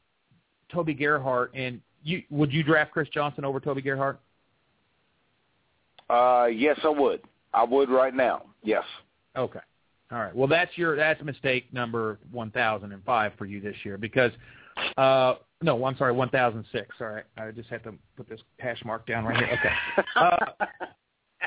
[0.70, 1.52] Toby Gerhart.
[1.54, 4.20] And you, would you draft Chris Johnson over Toby Gerhart?
[6.08, 7.20] Uh, yes, I would.
[7.52, 8.42] I would right now.
[8.62, 8.84] Yes.
[9.36, 9.60] Okay.
[10.12, 10.34] All right.
[10.34, 14.30] Well, that's your that's mistake number 1005 for you this year because
[14.96, 16.88] uh no, I'm sorry, 1006.
[17.00, 17.24] All right.
[17.38, 19.58] I just had to put this hash mark down right here.
[19.58, 20.06] Okay.
[20.14, 20.66] Uh,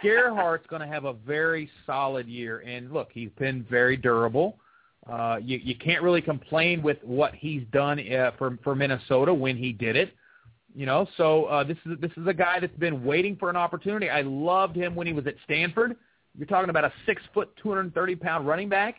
[0.03, 4.57] Gerhart's going to have a very solid year and look, he's been very durable.
[5.09, 9.55] Uh you you can't really complain with what he's done uh, for for Minnesota when
[9.55, 10.13] he did it.
[10.75, 13.55] You know, so uh, this is this is a guy that's been waiting for an
[13.55, 14.09] opportunity.
[14.09, 15.95] I loved him when he was at Stanford.
[16.37, 18.97] You're talking about a six foot, 230 pound running back.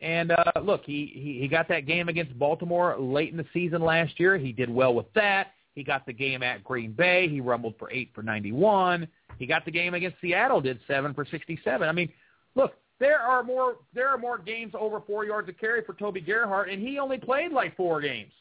[0.00, 3.82] And uh, look, he, he he got that game against Baltimore late in the season
[3.82, 4.36] last year.
[4.38, 5.48] He did well with that.
[5.74, 7.28] He got the game at Green Bay.
[7.28, 9.06] He rumbled for eight for 91.
[9.38, 11.88] He got the game against Seattle, did seven for 67.
[11.88, 12.10] I mean,
[12.54, 16.20] look, there are more there are more games over four yards of carry for Toby
[16.20, 18.32] Gerhart, and he only played like four games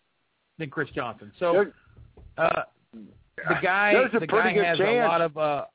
[0.57, 1.31] than Chris Johnson.
[1.39, 1.53] So
[2.37, 2.63] uh,
[2.93, 5.05] the guy a the pretty guy good has chance.
[5.05, 5.65] a lot of uh,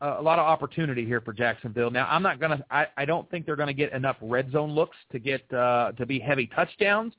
[0.00, 1.90] a lot of opportunity here for Jacksonville.
[1.90, 2.64] Now, I'm not gonna.
[2.70, 6.06] I, I don't think they're gonna get enough red zone looks to get uh, to
[6.06, 7.12] be heavy touchdowns,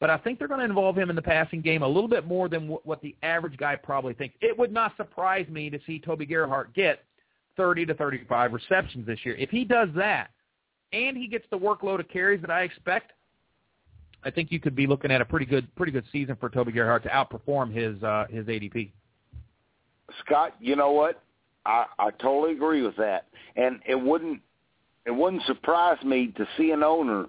[0.00, 2.26] but I think they're going to involve him in the passing game a little bit
[2.26, 4.36] more than w- what the average guy probably thinks.
[4.40, 7.04] It would not surprise me to see Toby Gerhart get
[7.56, 9.34] 30 to 35 receptions this year.
[9.36, 10.28] If he does that,
[10.92, 13.12] and he gets the workload of carries that I expect,
[14.26, 16.72] I think you could be looking at a pretty good pretty good season for Toby
[16.72, 18.90] Gerhart to outperform his uh, his ADP.
[20.24, 21.22] Scott, you know what?
[21.64, 24.40] I, I totally agree with that, and it wouldn't
[25.06, 27.26] it wouldn't surprise me to see an owner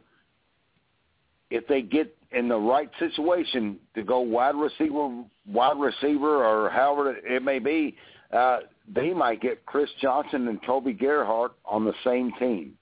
[1.52, 7.16] if they get in the right situation to go wide receiver, wide receiver, or however
[7.16, 7.96] it may be.
[8.34, 8.60] Uh,
[8.94, 12.74] they might get Chris Johnson and Toby Gerhart on the same team.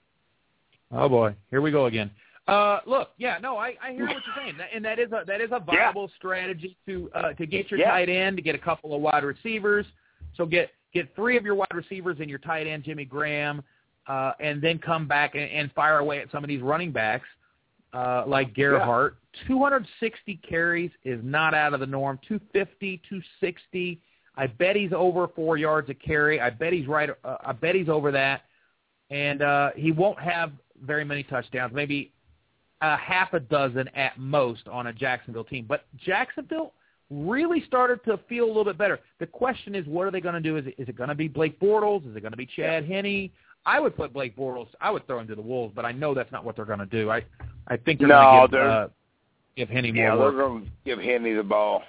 [0.91, 2.11] Oh boy, here we go again.
[2.47, 5.41] Uh, look, yeah, no, I, I hear what you're saying, and that is a that
[5.41, 7.91] is a viable strategy to uh, to get your Yeah.
[7.91, 9.85] tight end, to get a couple of wide receivers.
[10.37, 13.63] So get get three of your wide receivers and your tight end, Jimmy Graham,
[14.07, 17.27] uh, and then come back and, and fire away at some of these running backs
[17.93, 19.17] uh, like Gerhart.
[19.47, 22.19] 260 carries is not out of the norm.
[22.27, 23.99] 250, 260.
[24.37, 26.39] I bet he's over four yards a carry.
[26.39, 27.09] I bet he's right.
[27.23, 28.43] Uh, I bet he's over that,
[29.09, 30.51] and uh, he won't have
[30.83, 31.73] very many touchdowns.
[31.73, 32.11] Maybe
[32.81, 35.65] a half a dozen at most on a Jacksonville team.
[35.67, 36.73] But Jacksonville
[37.09, 38.99] really started to feel a little bit better.
[39.19, 40.57] The question is, what are they going to do?
[40.57, 42.09] Is it, is it going to be Blake Bortles?
[42.09, 43.29] Is it going to be Chad Henne?
[43.65, 44.67] I would put Blake Bortles.
[44.79, 46.79] I would throw him to the Wolves, but I know that's not what they're going
[46.79, 47.09] to do.
[47.09, 47.23] I
[47.67, 48.87] I think they're No, going to give, uh,
[49.55, 51.81] give Henney more Yeah, they're going to give Henry the ball.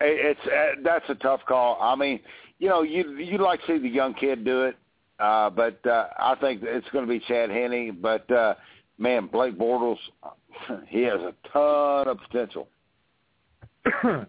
[0.00, 1.78] It's uh, that's a tough call.
[1.80, 2.20] I mean,
[2.58, 4.76] you know, you you like to see the young kid do it,
[5.20, 7.96] uh, but uh, I think it's going to be Chad Henne.
[8.02, 8.54] But uh,
[8.98, 9.98] man, Blake Bortles,
[10.88, 12.68] he has a ton of potential.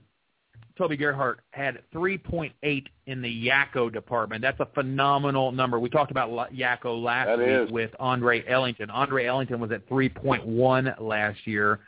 [0.78, 4.42] Toby Gerhart had 3.8 in the Yakko department.
[4.42, 5.80] That's a phenomenal number.
[5.80, 7.72] We talked about Yakko last That week is.
[7.72, 8.90] with Andre Ellington.
[8.90, 11.80] Andre Ellington was at 3.1 last year.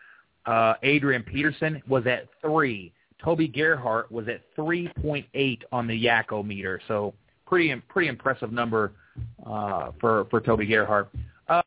[0.46, 2.94] Uh, Adrian Peterson was at 3.
[3.22, 6.80] Toby Gerhart was at 3.8 on the Yakko meter.
[6.88, 7.14] So
[7.46, 8.94] pretty pretty impressive number
[9.46, 11.10] uh, for for Toby Gerhart.
[11.50, 11.62] Uh,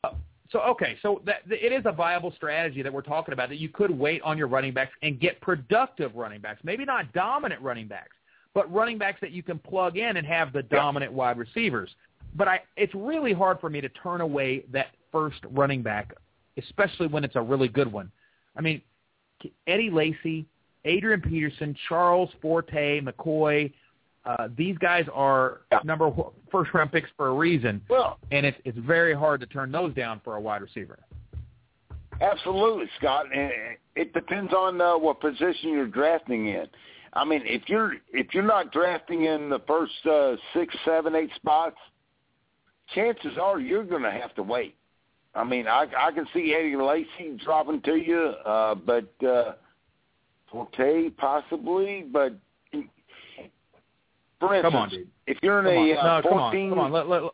[0.53, 3.69] so okay, so that it is a viable strategy that we're talking about that you
[3.69, 7.87] could wait on your running backs and get productive running backs, maybe not dominant running
[7.87, 8.17] backs,
[8.53, 11.91] but running backs that you can plug in and have the dominant wide receivers.
[12.35, 16.15] But I, it's really hard for me to turn away that first running back,
[16.59, 18.11] especially when it's a really good one.
[18.57, 18.83] I mean,
[19.67, 20.47] Eddie Lacy,
[20.85, 23.73] Adrian Peterson, Charles Forte, McCoy.
[24.39, 25.81] Uh, these guys are Yeah.
[25.85, 29.47] number one- first round picks for a reason, Well, and it's it's very hard to
[29.47, 30.99] turn those down for a wide receiver.
[32.21, 33.27] Absolutely, Scott.
[33.33, 33.53] And
[33.97, 36.69] it depends on uh, what position you're drafting in.
[37.15, 41.31] I mean, if you're if you're not drafting in the first uh, six, seven, eight
[41.35, 41.77] spots,
[42.95, 44.77] chances are you're going to have to wait.
[45.35, 49.55] I mean, I I can see Eddie Lacy dropping to you, uh, but uh,
[50.51, 52.03] Forte possibly.
[52.03, 52.35] But
[54.41, 55.09] for instance, Come on, dude.
[55.27, 55.89] if you're in Come on.
[55.89, 56.93] a uh, no, come on, come on.
[56.93, 57.33] Let, let, let-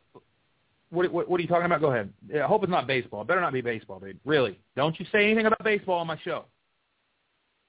[0.90, 1.80] what, what, what are you talking about?
[1.80, 2.12] Go ahead.
[2.32, 3.22] Yeah, I hope it's not baseball.
[3.22, 4.20] It better not be baseball, dude.
[4.24, 4.58] Really.
[4.76, 6.44] Don't you say anything about baseball on my show.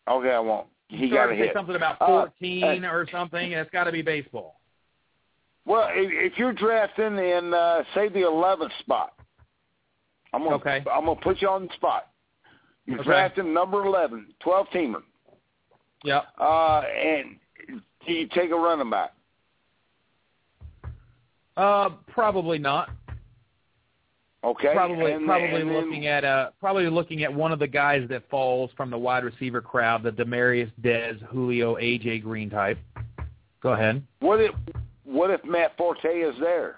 [0.08, 0.68] okay, I won't.
[0.90, 1.52] He got to hit.
[1.54, 4.60] something about Uh, 14 or something, it's got to be baseball.
[5.66, 9.14] Well, if, if you're drafting in uh, say the 11th spot,
[10.34, 10.84] I'm gonna Okay.
[10.92, 12.08] I'm gonna put you on the spot.
[12.86, 13.10] You're Okay.
[13.10, 15.02] drafting number 11, 12 teamer,
[16.06, 16.24] Yep.
[16.40, 17.36] uh, and
[18.06, 19.12] you take a running back?
[21.58, 22.90] Uh, probably not.
[24.44, 27.68] Okay, Probably, and, probably and then- looking at uh, probably looking at one of the
[27.68, 32.78] guys that falls from the wide receiver crowd, the Demaryius Dez, Julio, AJ Green type.
[33.62, 34.04] Go ahead.
[34.20, 34.52] what if
[35.04, 36.78] what if Matt Forte is there?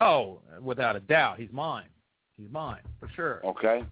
[0.00, 1.86] Oh, without a doubt, he's mine.
[2.38, 3.40] He's mine for sure.
[3.44, 3.84] Okay,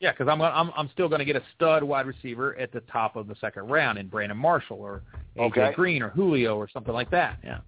[0.00, 2.72] Yeah, because I'm, gonna- I'm I'm still going to get a stud wide receiver at
[2.72, 5.02] the top of the second round in Brandon Marshall or
[5.36, 5.72] AJ Okay.
[5.74, 7.38] Green or Julio or something like that.
[7.44, 7.58] Yeah.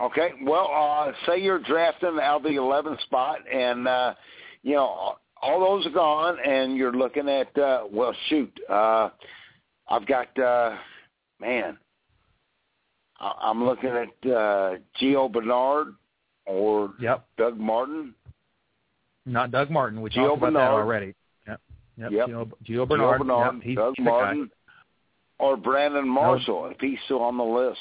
[0.00, 0.30] Okay.
[0.42, 4.14] Well, uh, say you're drafting out the 11th spot, and uh,
[4.62, 9.10] you know all those are gone, and you're looking at uh, well, shoot, uh,
[9.88, 10.76] I've got uh,
[11.40, 11.76] man.
[13.20, 15.94] I- I'm looking at uh, Gio Bernard
[16.46, 17.26] or Yep.
[17.38, 18.14] Doug Martin.
[19.26, 20.02] Not Doug Martin.
[20.02, 20.72] We Gio talked about that Bernard.
[20.72, 21.14] already.
[21.46, 21.60] Yep.
[21.96, 22.10] Yep.
[22.12, 22.28] Yep.
[22.28, 23.20] Gio, Gio Bernard.
[23.20, 23.62] Gio Bernard, Yep.
[23.62, 24.16] He's, Doug he's the guy.
[24.20, 24.50] Martin,
[25.38, 27.78] or Brandon Marshall if he's still on the list.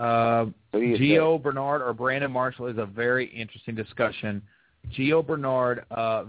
[0.00, 4.42] Uh, Who do you Gio Bernard or Brandon Marshall is a very interesting discussion.
[4.96, 6.24] Gio Bernard uh,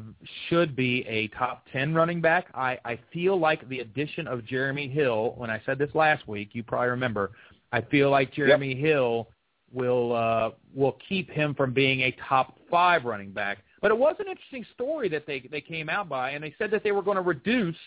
[0.49, 2.47] should be a top 10 running back.
[2.53, 6.49] I, I feel like the addition of Jeremy Hill, when I said this last week,
[6.51, 7.31] you probably remember,
[7.71, 9.29] I feel like Jeremy Hill
[9.71, 13.59] will uh, will keep him from being a top five running back.
[13.81, 16.71] But it was an interesting story that they they came out by, and they said
[16.71, 17.77] that they were going to reduce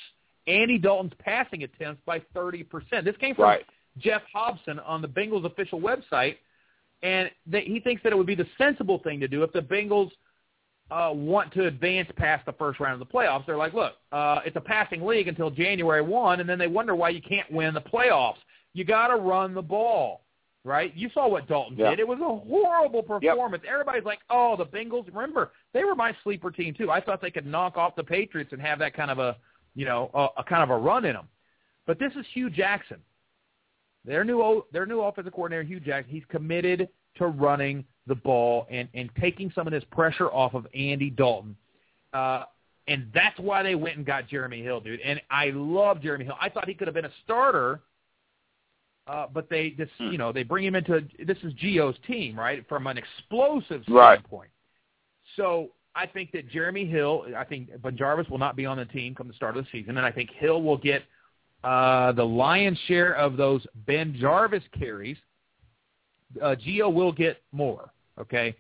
[0.47, 2.67] Andy Dalton's passing attempts by 30%.
[3.05, 3.67] This came from Right.
[3.99, 6.37] Geoff Hobson on the Bengals official website,
[7.03, 9.61] and that he thinks that it would be the sensible thing to do if the
[9.61, 10.11] Bengals
[10.91, 13.47] uh, want to advance past the first round of the playoffs.
[13.47, 16.95] They're like, look, uh, it's a passing league until January 1, and then they wonder
[16.95, 18.37] why you can't win the playoffs.
[18.75, 20.23] You got to run the ball,
[20.65, 20.95] right?
[20.95, 21.91] You saw what Dalton Yeah.
[21.91, 22.01] did.
[22.01, 23.63] It was a horrible performance.
[23.71, 25.07] Everybody's like, oh, the Bengals.
[25.07, 26.91] Remember, they were my sleeper team too.
[26.91, 29.37] I thought they could knock off the Patriots and have that kind of a,
[29.75, 31.29] you know, a, a kind of a run in them.
[31.87, 32.99] But this is Hue Jackson.
[34.05, 38.67] Their new o- their new offensive coordinator, Hue Jackson, he's committed to running the ball
[38.71, 41.57] and, and taking some of this pressure off of Andy Dalton.
[42.13, 42.45] Uh,
[42.87, 45.01] and that's why they went and got Jeremy Hill, dude.
[45.01, 46.37] And I love Jeremy Hill.
[46.39, 47.81] I thought he could have been a starter,
[49.07, 50.11] uh, but they just Hmm.
[50.13, 52.67] you know they bring him into this is Gio's team, right?
[52.69, 54.19] From an explosive Right.
[54.19, 54.51] standpoint.
[55.37, 59.15] So I think that Jeremy Hill, I think BenJarvus will not be on the team
[59.15, 61.05] come the start of the season, and I think Hill will get
[61.65, 65.17] uh, the lion's share of those BenJarvus carries.
[66.43, 67.91] Uh, Gio will get more.
[68.21, 68.55] Okay,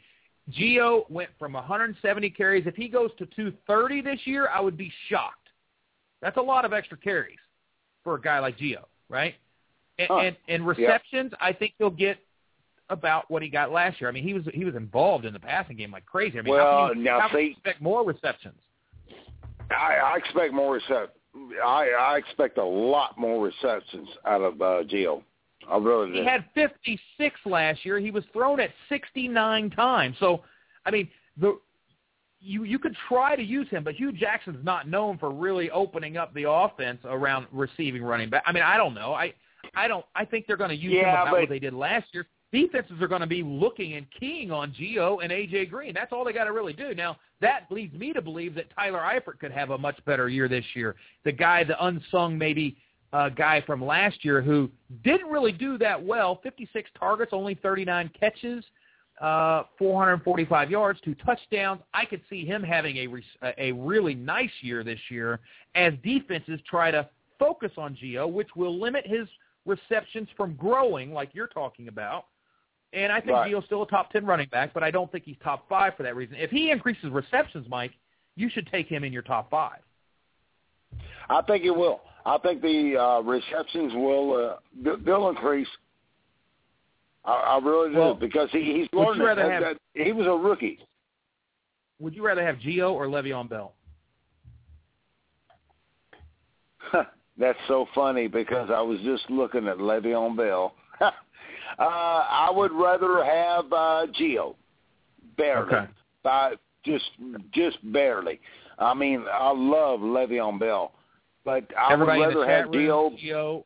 [0.50, 2.66] Gio went from 170 carries.
[2.66, 5.48] If he goes to 230 this year, I would be shocked.
[6.22, 7.38] That's a lot of extra carries
[8.02, 9.34] for a guy like Gio, right?
[9.98, 10.18] And, Huh.
[10.18, 12.18] and, and receptions, I think he'll get
[12.90, 14.10] about what he got last year.
[14.10, 16.38] I mean, he was he was involved in the passing game like crazy.
[16.38, 18.58] I mean, Well, how can you, now how can you see- expect more receptions?
[19.70, 21.08] I, I expect more recep-
[21.64, 25.22] I I expect a lot more receptions out of uh, Gio.
[25.68, 26.18] I really do.
[26.20, 27.98] He had 56 last year.
[27.98, 30.16] He was thrown at 69 times.
[30.20, 30.42] So,
[30.84, 31.08] I mean,
[31.38, 31.58] the
[32.40, 36.16] you you could try to use him, but Hue Jackson's not known for really opening
[36.16, 38.42] up the offense around receiving running back.
[38.46, 39.14] I mean, I don't know.
[39.14, 39.32] I
[39.74, 40.04] I don't.
[40.14, 42.26] I think they're going to use Yeah, him about but- what they did last year.
[42.54, 45.92] Defenses are going to be looking and keying on Gio and AJ Green.
[45.92, 46.94] That's all they got to really do.
[46.94, 50.46] Now that leads me to believe that Tyler Eifert could have a much better year
[50.46, 50.94] this year.
[51.24, 52.76] The guy, the unsung maybe
[53.12, 54.70] uh, guy from last year who
[55.02, 56.38] didn't really do that well.
[56.44, 58.64] 56 targets, only 39 catches,
[59.20, 61.80] uh, 445 yards, two touchdowns.
[61.92, 63.24] I could see him having a re-
[63.58, 65.40] a really nice year this year
[65.74, 67.08] as defenses try to
[67.40, 69.26] focus on Gio, which will limit his
[69.66, 72.26] receptions from growing, like you're talking about.
[72.94, 73.50] And I think Right.
[73.52, 76.04] Gio's still a top 10 running back, but I don't think he's top five for
[76.04, 76.36] that reason.
[76.36, 77.92] If he increases receptions, Mike,
[78.36, 79.80] you should take him in your top five.
[81.28, 82.00] I think it will.
[82.24, 85.66] I think the uh, receptions will uh, th- they'll increase.
[87.24, 89.22] I, I really do Well, because he, he's would you learning.
[89.26, 90.78] rather that- have- that- he was a rookie.
[92.00, 93.72] Would you rather have Gio or Le'Veon Bell?
[97.38, 100.74] That's so funny because I was just looking at Le'Veon Bell.
[101.78, 104.54] uh, I would rather have uh, Gio,
[105.36, 105.86] barely, Okay.
[106.22, 106.54] by
[106.84, 107.04] just
[107.52, 108.40] just barely.
[108.78, 110.92] I mean, I love Le'Veon Bell,
[111.44, 113.18] but I Everybody would rather have room, Gio.
[113.18, 113.64] Geo.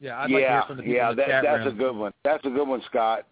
[0.00, 1.74] Yeah, I'd like to yeah, hear from the yeah, that, that's room.
[1.74, 2.12] a good one.
[2.24, 3.26] That's a good one, Scott.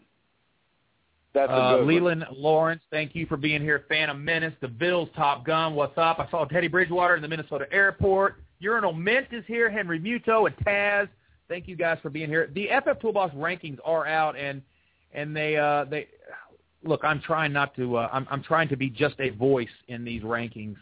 [1.32, 1.88] That's a Uh, good one.
[1.94, 3.84] Leland Lawrence, thank you for being here.
[3.88, 6.18] Phantom Menace, the Bills Top Gun, what's up?
[6.18, 8.36] I saw Teddy Bridgewater in the Minnesota airport.
[8.58, 9.70] Urinal Mint is here.
[9.70, 11.08] Henry Muto and Taz,
[11.48, 12.50] thank you guys for being here.
[12.54, 14.62] The FF Toolbox rankings are out, and
[15.12, 16.08] and they uh, they
[16.84, 17.00] look.
[17.04, 17.96] I'm trying not to.
[17.96, 20.76] Uh, I'm I'm trying to be just a voice in these rankings.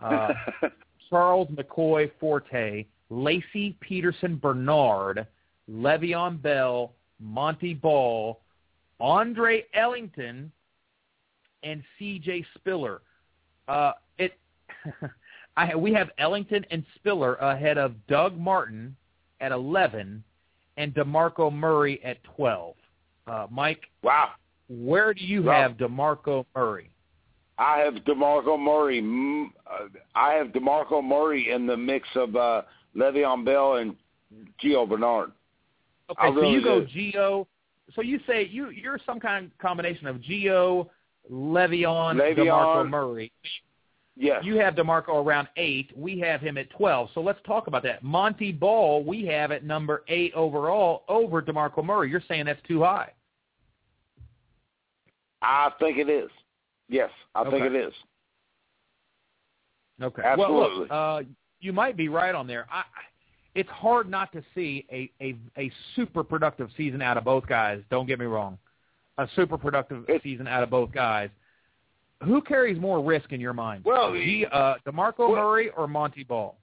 [0.00, 0.32] Uh,
[1.10, 5.26] Charles McCoy Forte, Lacy Peterson Bernard,
[5.68, 8.40] Le'Veon Bell, Montee Ball,
[9.00, 10.52] Andre Ellington,
[11.62, 12.44] and C.J.
[12.54, 13.02] Spiller.
[13.66, 14.38] Uh, it,
[15.56, 18.96] I we have Ellington and Spiller ahead of Doug Martin
[19.40, 20.22] at 11
[20.76, 22.74] and DeMarco Murray at 12.
[23.26, 24.30] Uh, Mike, wow.
[24.68, 25.62] where do you Wow.
[25.62, 26.90] have DeMarco Murray?
[27.58, 29.00] I have DeMarco Murray.
[29.66, 32.62] uh, I have DeMarco Murray in the mix of uh,
[32.96, 33.94] Le'Veon Bell and
[34.62, 35.32] Gio Bernard.
[36.10, 36.86] Okay, so you go do.
[36.86, 37.46] Gio.
[37.94, 40.88] So you say you you're some kind of combination of Gio,
[41.30, 42.36] Le'Veon, Le'Veon.
[42.36, 43.32] DeMarco Murray.
[44.22, 44.44] Yes.
[44.44, 45.90] You have DeMarco around eight.
[45.96, 47.08] We have him at twelve.
[47.14, 48.02] So let's talk about that.
[48.02, 52.10] Montee Ball, we have at number eight overall over DeMarco Murray.
[52.10, 53.12] You're saying that's too high.
[55.40, 56.28] I think it is.
[56.90, 57.94] Yes, I think it is.
[60.02, 60.20] Okay.
[60.22, 60.78] Well, Absolutely.
[60.80, 61.22] look, uh,
[61.60, 62.66] you might be right on there.
[62.70, 62.82] I,
[63.54, 67.80] it's hard not to see a, a a super productive season out of both guys.
[67.90, 68.58] Don't get me wrong,
[69.16, 71.30] a super productive It's- season out of both guys.
[72.24, 73.84] Who carries more risk in your mind?
[73.84, 76.56] Well, G, uh, DeMarco well- Murray or Montee Ball?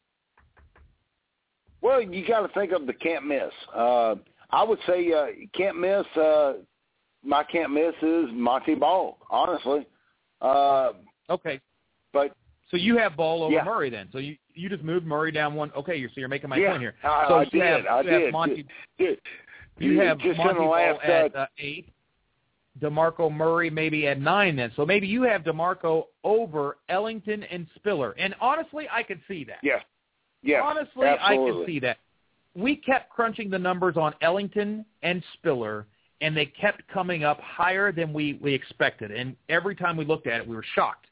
[1.82, 3.52] Well, you got to think of the can't miss.
[3.74, 4.16] Uh,
[4.50, 6.06] I would say uh, can't miss.
[6.18, 6.54] Uh,
[7.24, 9.86] my can't miss is Montee Ball, honestly.
[10.42, 10.94] Uh,
[11.30, 11.60] Okay,
[12.14, 12.32] but
[12.72, 13.64] so you have Ball over Yeah.
[13.66, 14.08] Murray then.
[14.14, 15.72] So you you just moved Murray down one.
[15.76, 16.96] Okay, you're, so you're making my yeah, point here.
[17.04, 17.62] I, so I you did.
[17.62, 18.32] have, I you have did.
[18.34, 18.66] Montee
[18.98, 19.20] Did-
[19.78, 21.90] You have just Montee in the Ball at uh, uh, eight,
[22.80, 24.72] DeMarco Murray maybe at nine then.
[24.76, 28.12] So maybe you have DeMarco over Ellington and Spiller.
[28.18, 29.60] And honestly, I could see that.
[29.64, 29.80] Yeah.
[30.44, 31.66] yes, honestly, I absolutely.
[31.66, 31.98] could see that.
[32.56, 35.86] We kept crunching the numbers on Ellington and Spiller,
[36.22, 39.12] and they kept coming up higher than we, we expected.
[39.12, 41.08] And every time we looked at it, we were shocked.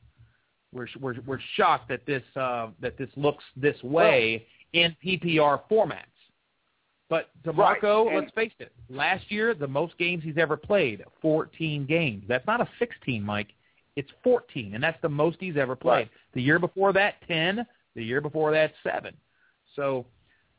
[0.73, 6.14] We're, we're, we're shocked that this, uh, that this looks this way in PPR formats.
[7.09, 11.03] But Right, DeMarco, and- let's face it, last year, the most games he's ever played,
[11.21, 12.23] 14 games.
[12.27, 13.53] That's not a 16, Mike.
[13.95, 15.91] It's 14, and that's the most he's ever played.
[15.91, 16.11] Right.
[16.33, 17.65] The year before that, 10.
[17.95, 19.15] The year before that, 7.
[19.75, 20.05] So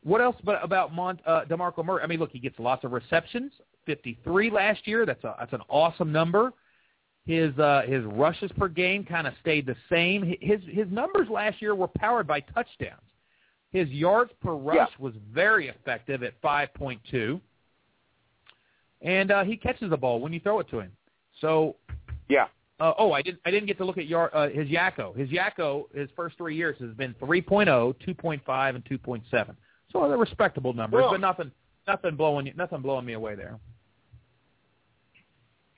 [0.03, 2.03] what else but about Mont, uh, DeMarco Murray?
[2.03, 3.53] I mean, look, he gets lots of receptions,
[3.87, 5.05] 53 last year.
[5.05, 6.53] That's a, that's an awesome number.
[7.27, 10.23] His uh, his rushes per game kind of stayed the same.
[10.41, 13.01] His his numbers last year were powered by touchdowns.
[13.77, 14.87] His yards per rush Yeah.
[14.99, 17.39] was very effective at 5.2,
[19.03, 20.91] and uh, he catches the ball when you throw it to him.
[21.43, 21.77] So
[22.31, 22.47] yeah,
[22.81, 23.41] uh, oh, I didn't.
[23.45, 25.15] I didn't get to look at yard, uh, his Yakko.
[25.15, 29.57] His Yakko, his first three years has been 3.0, 2.5, and 2.7.
[29.93, 31.53] So they're respectable numbers, Well- but nothing,
[31.87, 33.61] nothing blowing, nothing blowing me away there.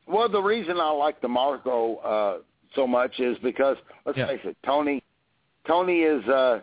[0.07, 2.39] Well, the reason I like DeMarco uh,
[2.77, 3.77] so much is because
[4.07, 4.29] let's Yeah.
[4.29, 5.03] face it, Tony,
[5.67, 6.61] Tony is uh,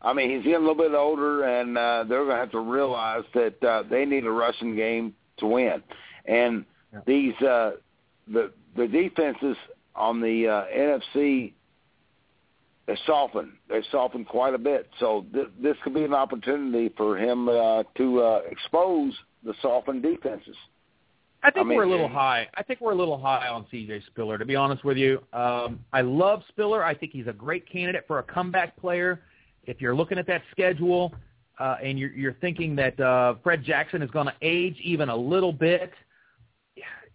[0.00, 2.60] I mean, he's getting a little bit older, and uh, they're going to have to
[2.60, 5.82] realize that uh, they need a rushing game to win.
[6.26, 7.00] And Yeah.
[7.06, 7.72] these uh,
[8.26, 9.56] the the defenses
[9.94, 11.52] on the uh, NFC
[12.88, 13.52] they softened.
[13.68, 14.88] They softened quite a bit.
[14.98, 19.12] So th- this could be an opportunity for him uh, to uh, expose
[19.44, 20.56] the softened defenses.
[21.42, 22.48] I think I mean, we're a little high.
[22.54, 24.02] I think we're a little high on C.J.
[24.06, 25.22] Spiller, to be honest with you.
[25.34, 26.82] Um, I love Spiller.
[26.82, 29.20] I think he's a great candidate for a comeback player.
[29.68, 31.14] If you're looking at that schedule
[31.60, 35.16] uh, and you're, you're thinking that uh, Fred Jackson is going to age even a
[35.16, 35.92] little bit,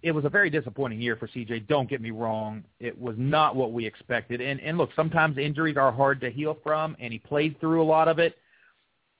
[0.01, 1.61] it was a very disappointing year for C.J.
[1.61, 2.63] Don't get me wrong.
[2.79, 4.41] It was not what we expected.
[4.41, 7.85] And, and look, sometimes injuries are hard to heal from, and he played through a
[7.85, 8.37] lot of it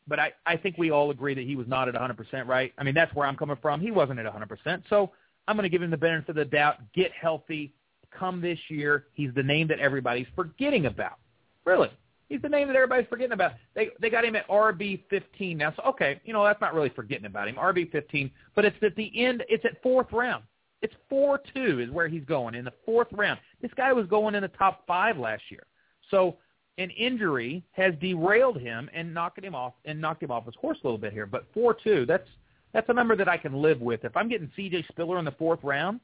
[0.07, 2.73] but I, I think we all agree that he was not at 100%, right?
[2.77, 3.79] I mean, that's where I'm coming from.
[3.79, 4.84] He wasn't at 100%.
[4.89, 5.11] So
[5.47, 7.73] I'm going to give him the benefit of the doubt, get healthy,
[8.11, 9.05] come this year.
[9.13, 11.19] He's the name that everybody's forgetting about.
[11.65, 11.89] Really.
[12.34, 13.51] He's the name that everybody's forgetting about.
[13.75, 15.71] They they got him at RB15 now.
[15.75, 17.57] So, okay, you know, that's not really forgetting about him.
[17.57, 19.43] RB15, but it's at the end.
[19.49, 20.43] It's at fourth round.
[20.81, 23.39] It's 4-2 is where he's going in the fourth round.
[23.61, 25.61] This guy was going in the top five last year.
[26.09, 26.38] So
[26.79, 30.79] an injury has derailed him and knocked him off and knocked him off his horse
[30.84, 31.27] a little bit here.
[31.27, 32.27] But four two, that's
[32.73, 34.05] that's a number that I can live with.
[34.05, 34.86] If I'm getting C.J.
[34.89, 35.99] Spiller in the fourth round,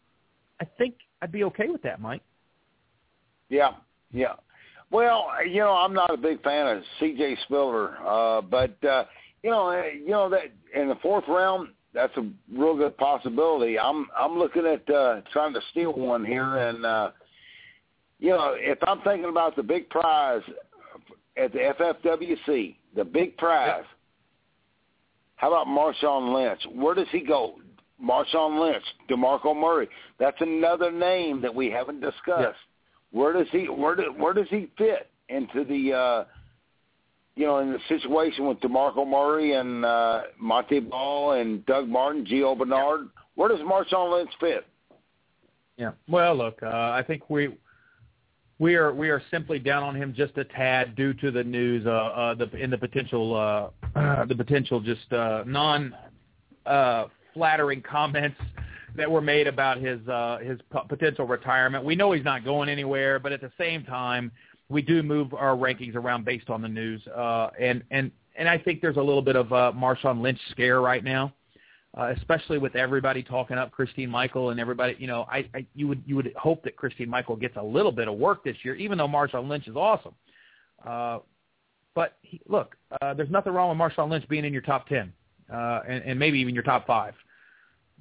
[0.61, 2.21] I think I'd be okay with that, Mike.
[3.49, 3.71] Yeah,
[4.13, 4.33] yeah.
[4.91, 7.37] Well, you know, I'm not a big fan of C.J.
[7.43, 9.05] Spiller, uh, but uh,
[9.43, 13.77] you know, uh, you know that in the fourth round, that's a real good possibility.
[13.77, 17.11] I'm I'm looking at uh, trying to steal one here, and uh,
[18.19, 20.41] you know, if I'm thinking about the big prize
[21.37, 23.83] at the FFWC, the big prize.
[25.35, 26.59] How about Marshawn Lynch?
[26.75, 27.55] Where does he go?
[28.03, 29.87] Marshawn Lynch, DeMarco Murray.
[30.19, 32.57] That's another name that we haven't discussed.
[33.11, 36.23] Where does he where do, where does he fit into the uh
[37.35, 42.25] you know, in the situation with DeMarco Murray and uh Montee Ball and Doug Martin,
[42.25, 44.65] Gio Bernard, where does Marshawn Lynch fit?
[45.77, 45.91] Yeah.
[46.09, 47.55] Well, look, uh, I think we
[48.59, 51.85] we are we are simply down on him just a tad due to the news
[51.87, 55.95] uh, uh, the in the potential uh, the potential just uh, non
[56.65, 58.37] uh, flattering comments
[58.95, 61.83] that were made about his uh, his p- potential retirement.
[61.83, 64.31] We know he's not going anywhere, but at the same time,
[64.69, 68.57] we do move our rankings around based on the news, uh, and and and I
[68.57, 71.33] think there's a little bit of uh, Marshawn Lynch scare right now
[71.97, 74.95] uh, especially with everybody talking up Christine Michael and everybody.
[74.99, 77.91] You know, I, I you would you would hope that Christine Michael gets a little
[77.91, 80.13] bit of work this year, even though Marshawn Lynch is awesome.
[80.85, 81.19] Uh,
[81.95, 85.11] but he, look, uh, there's nothing wrong with Marshawn Lynch being in your top ten,
[85.51, 87.15] uh, and, and maybe even your top five.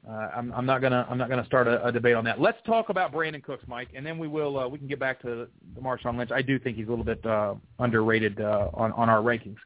[0.07, 2.41] I'm, I'm not gonna I'm not gonna start a, a debate on that.
[2.41, 5.21] Let's talk about Brandin Cooks, Mike, and then we will uh, we can get back
[5.23, 6.31] to the Marshawn Lynch.
[6.31, 9.57] I do think he's a little bit uh, underrated uh, on on our rankings.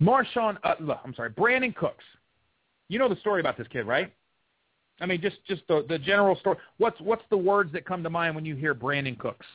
[0.00, 0.74] Marshawn, uh,
[1.04, 2.04] I'm sorry, Brandin Cooks.
[2.88, 4.12] You know the story about this kid, right?
[5.00, 6.58] I mean, just just the the general story.
[6.78, 9.46] What's what's the words that come to mind when you hear Brandin Cooks?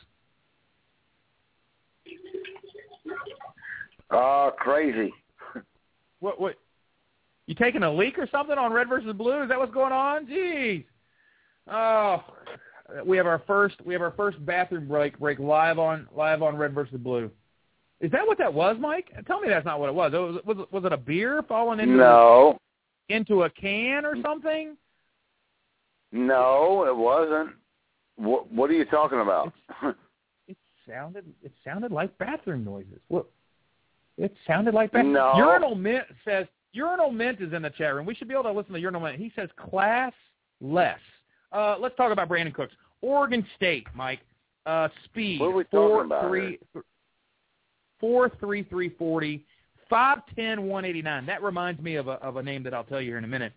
[4.09, 5.11] Oh, crazy.
[6.19, 6.55] What what?
[7.47, 9.43] You taking a leak or something on Red versus Blue?
[9.43, 10.25] Is that what's going on?
[10.25, 10.85] Jeez.
[11.69, 12.23] Oh,
[13.05, 16.55] we have our first we have our first bathroom break break live on live on
[16.55, 17.29] Red versus Blue.
[18.01, 19.11] Is that what that was, Mike?
[19.27, 20.13] Tell me that's not what it was.
[20.13, 22.57] It was was, it- was it a beer falling into No,
[23.09, 24.75] into a can or something?
[26.11, 27.55] no, it wasn't.
[28.15, 29.53] What What are you talking about?
[30.47, 32.99] It sounded it sounded like bathroom noises.
[33.07, 33.25] What?
[34.17, 35.13] It sounded like bathroom.
[35.13, 35.33] No.
[35.37, 38.05] Urinal Mint says Urinal Mint is in the chat room.
[38.05, 39.19] We should be able to listen to Urinal Mint.
[39.19, 40.13] He says class
[40.59, 40.99] less.
[41.51, 42.73] Uh, let's talk about Brandin Cooks.
[43.01, 44.19] Oregon State, Mike.
[44.65, 46.59] Uh, speed What are we four talking about three
[47.99, 49.45] four three three forty
[49.89, 51.25] five ten one eighty nine.
[51.25, 53.27] That reminds me of a of a name that I'll tell you here in a
[53.27, 53.53] minute.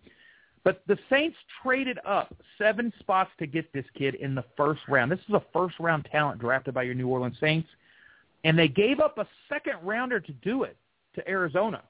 [0.63, 5.09] But the Saints traded up seven spots to get this kid in the first round.
[5.11, 7.69] This is a first round talent drafted by your New Orleans Saints,
[8.43, 10.75] and they gave up a second rounder to do it
[11.15, 11.81] to Arizona.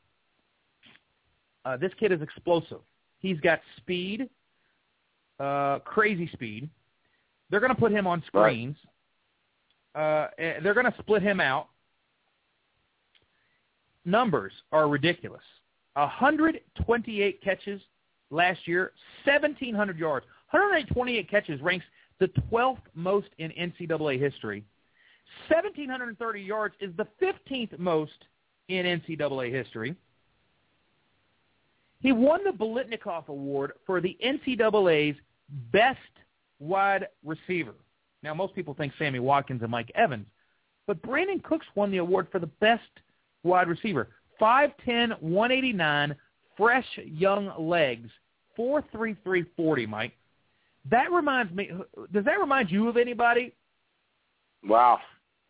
[1.65, 2.79] Uh, this kid is explosive.
[3.19, 4.29] He's got speed,
[5.39, 6.69] uh, crazy speed.
[7.49, 8.77] They're going to put him on screens.
[9.95, 11.67] Uh, and they're going to split him out.
[14.05, 15.41] Numbers are ridiculous.
[15.93, 17.81] 128 catches
[18.29, 18.91] last year,
[19.25, 20.25] 1,700 yards.
[20.51, 21.85] 128 catches ranks
[22.19, 24.63] the 12th most in NCAA history.
[25.49, 28.25] 1,730 yards is the 15th most
[28.69, 29.95] in NCAA history.
[31.99, 35.17] He won the Biletnikoff Award for the NCAA's
[35.71, 35.99] best
[36.59, 37.73] wide receiver.
[38.23, 40.27] Now, most people think Sammy Watkins and Mike Evans,
[40.85, 42.81] but Brandin Cooks won the award for the best
[43.43, 44.09] wide receiver.
[44.41, 46.15] 5'10", 189,
[46.55, 48.09] fresh young legs,
[48.57, 50.13] 4'3", 40, Mike.
[50.89, 51.69] That reminds me.
[52.13, 53.53] Does that remind you of anybody?
[54.63, 54.99] Wow,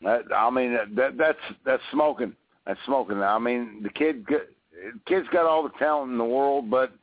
[0.01, 2.33] that, I mean that that's that's smoking.
[2.65, 3.17] That's smoking.
[3.21, 4.25] I mean the kid
[5.05, 6.93] kid's got all the talent in the world, but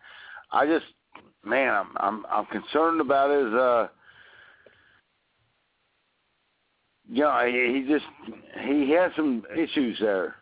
[0.53, 0.87] I just
[1.45, 3.89] man, I'm I'm I'm concerned about his uh
[7.09, 8.05] you know, he, just
[8.66, 10.37] he has some issues there.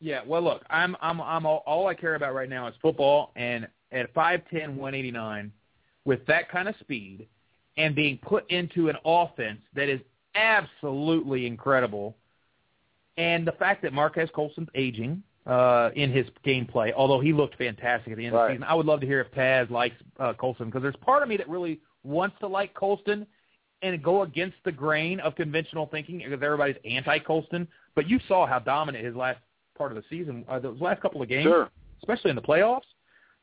[0.00, 3.32] Yeah, well, look, I'm I'm I'm all, all I care about right now is football,
[3.36, 5.52] and at 5'10", 189,
[6.04, 7.26] with that kind of speed,
[7.76, 10.00] and being put into an offense that is
[10.34, 12.16] absolutely incredible,
[13.16, 18.12] and the fact that Marques Colston's aging uh, in his gameplay, although he looked fantastic
[18.12, 18.44] at the end right.
[18.44, 20.96] of the season, I would love to hear if Taz likes uh, Colston because there's
[20.96, 23.26] part of me that really wants to like Colston
[23.82, 27.68] and go against the grain of conventional thinking because everybody's anti-Colston.
[27.94, 29.38] But you saw how dominant his last
[29.76, 31.70] part of the season, uh, those last couple of games, sure.
[32.02, 32.82] especially in the playoffs.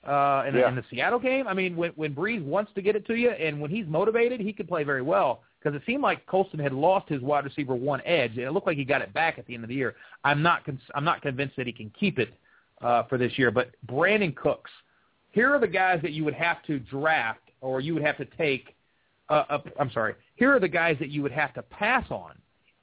[0.04, 0.62] Uh, in, yeah.
[0.62, 3.14] the, in the Seattle game, I mean, when when Brees wants to get it to
[3.14, 5.44] you, and when he's motivated, he can play very well.
[5.62, 8.66] Because it seemed like Colston had lost his wide receiver one edge, and it looked
[8.66, 9.96] like he got it back at the end of the year.
[10.24, 12.34] I'm not con- I'm not convinced that he can keep it
[12.82, 13.52] uh, for this year.
[13.52, 14.72] But Brandin Cooks,
[15.32, 18.26] here are the guys that you would have to draft, or you would have to
[18.38, 18.76] take.
[19.30, 20.16] Uh, up, I'm sorry.
[20.36, 22.34] Here are the guys that you would have to pass on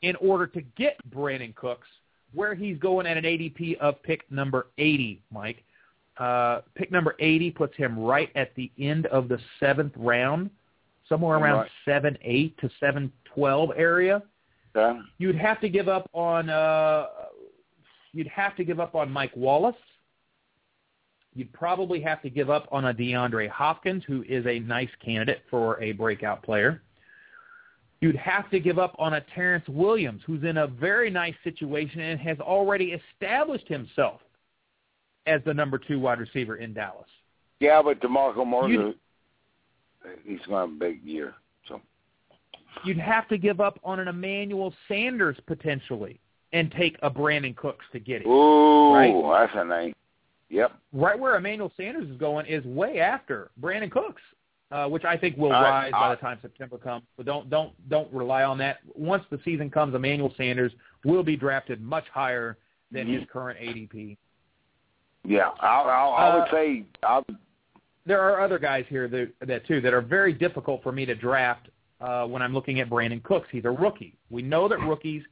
[0.02, 1.86] in order to get Brandin Cooks
[2.34, 5.64] where he's going at an ADP of pick number 80, Mike.
[6.18, 10.50] Uh, pick number 80 puts him right at the end of the seventh round,
[11.08, 11.70] somewhere around Right.
[11.84, 14.22] seven eight to seven twelve area.
[14.76, 14.98] Okay.
[15.18, 17.06] You'd have to give up on uh,
[18.12, 19.76] you'd have to give up on Mike Wallace.
[21.34, 25.42] You'd probably have to give up on a DeAndre Hopkins, who is a nice candidate
[25.50, 26.82] for a breakout player.
[28.00, 32.00] You'd have to give up on a Terrance Williams, who's in a very nice situation
[32.00, 34.20] and has already established himself
[35.26, 37.08] as the number two wide receiver in Dallas.
[37.60, 38.94] Yeah, but DeMarco Murray,
[40.24, 41.34] he's going to have a big year.
[41.68, 41.80] So
[42.84, 46.20] You'd have to give up on an Emmanuel Sanders potentially
[46.52, 48.26] and take a Brandin Cooks to get it.
[48.26, 49.12] Ooh, Right.
[49.46, 49.94] that's a name.
[50.50, 50.72] Yep.
[50.94, 54.22] right where Emmanuel Sanders is going is way after Brandin Cooks,
[54.72, 57.04] uh, which I think will rise by the time September comes.
[57.18, 58.78] But don't don't don't rely on that.
[58.94, 60.72] Once the season comes, Emmanuel Sanders
[61.04, 62.56] will be drafted much higher
[62.90, 64.16] than his current ADP.
[65.24, 67.36] Yeah, I, I, I would Uh, say I would,
[68.08, 71.14] There are other guys here that, that too that are very difficult for me to
[71.14, 71.68] draft
[72.00, 73.48] uh, when I'm looking at Brandin Cooks.
[73.52, 74.16] He's a rookie.
[74.30, 75.22] We know that rookies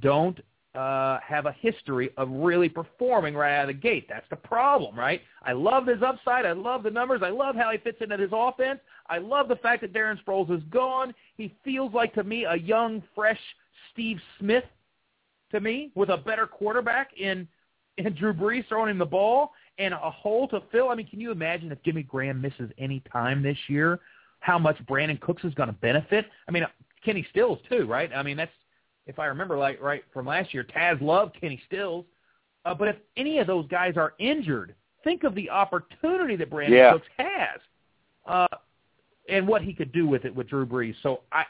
[0.00, 0.38] don't
[0.74, 4.06] uh, have a history of really performing right out of the gate.
[4.08, 5.22] That's the problem, right?
[5.42, 6.44] I love his upside.
[6.44, 7.22] I love the numbers.
[7.24, 8.80] I love how he fits into his offense.
[9.08, 11.14] I love the fact that Darren Sproles is gone.
[11.38, 13.40] He feels like to me a young, fresh
[13.92, 14.64] Steve Smith
[15.52, 17.48] to me with a better quarterback in
[17.98, 20.88] in Drew Brees throwing him the ball and a hole to fill.
[20.88, 24.00] I mean, can you imagine if Jimmy Graham misses any time this year,
[24.40, 26.26] how much Brandin Cooks is going to benefit?
[26.48, 26.66] I mean,
[27.04, 28.10] Kenny Stills too, right?
[28.14, 28.52] I mean, that's
[29.06, 32.04] if I remember like right from last year, Taz loved Kenny Stills.
[32.64, 34.74] Uh, but if any of those guys are injured,
[35.04, 36.92] think of the opportunity that Brandin Yeah.
[36.92, 37.60] Cooks has,
[38.26, 38.48] uh,
[39.28, 40.94] and what he could do with it with Drew Brees.
[41.02, 41.44] So I,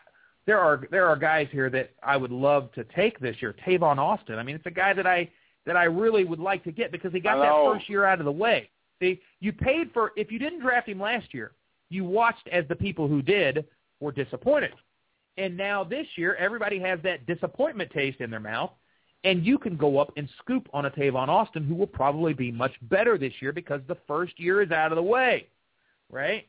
[0.45, 3.55] there are there are guys here that I would love to take this year.
[3.67, 4.39] Tavon Austin.
[4.39, 5.29] I mean, it's a guy that I
[5.67, 8.25] that I really would like to get because he got that first year out of
[8.25, 8.71] the way.
[9.01, 11.53] See, you paid for if you didn't draft him last year,
[11.91, 13.65] you watched as the people who did
[14.01, 14.73] were disappointed.
[15.37, 18.71] And now this year, everybody has that disappointment taste in their mouth,
[19.25, 22.51] and you can go up and scoop on a Tavon Austin who will probably be
[22.51, 25.49] much better this year because the first year is out of the way,
[26.11, 26.47] right?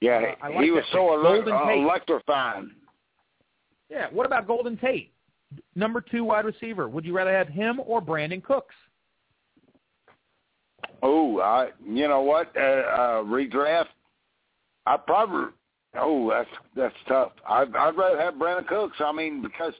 [0.00, 2.70] yeah, Uh, like he was that so ele- uh, electrifying.
[3.90, 4.06] Yeah.
[4.12, 5.12] What about Golden Tate,
[5.74, 6.88] number two wide receiver?
[6.88, 8.74] Would you rather have him or Brandin Cooks?
[11.02, 12.54] Oh, I you know what?
[12.56, 13.86] Uh, uh, redraft.
[14.86, 15.52] I probably.
[15.98, 17.32] Oh, that's that's tough.
[17.48, 18.96] I'd, I'd rather have Brandin Cooks.
[19.00, 19.74] I mean, because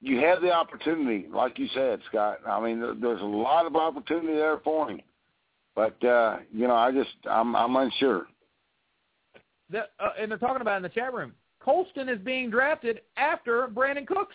[0.00, 2.38] you have the opportunity, like you said, Scott.
[2.46, 5.00] I mean, there's a lot of opportunity there for him.
[5.74, 8.26] But uh, you know, I just I'm I'm unsure.
[9.70, 11.34] The, uh, and they're talking about it in the chat room.
[11.60, 14.34] Colston is being drafted after Brandin Cooks.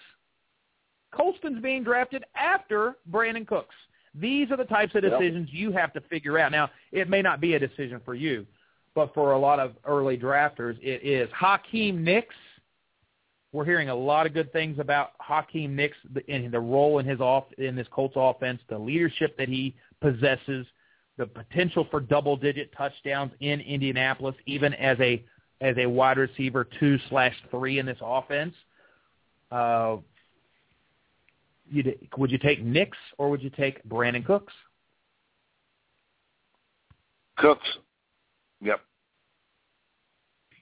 [1.14, 3.76] Colston's being drafted after Brandin Cooks.
[4.16, 5.20] These are the types of Yep.
[5.20, 6.52] decisions you have to figure out.
[6.52, 8.46] Now, it may not be a decision for you,
[8.94, 11.30] but for a lot of early drafters, it is.
[11.32, 12.36] Hakeem Nicks,
[13.52, 15.98] we're hearing a lot of good things about Hakeem Nicks
[16.28, 20.66] and the role in his off in this Colts offense, the leadership that he possesses,
[21.18, 25.24] the potential for double-digit touchdowns in Indianapolis, even as a
[25.62, 28.54] as a wide receiver two slash three in this offense.
[29.52, 29.98] Uh,
[31.70, 34.54] you would you take Nicks or would you take Brandin Cooks?
[37.38, 37.68] Cooks.
[38.62, 38.82] Yep.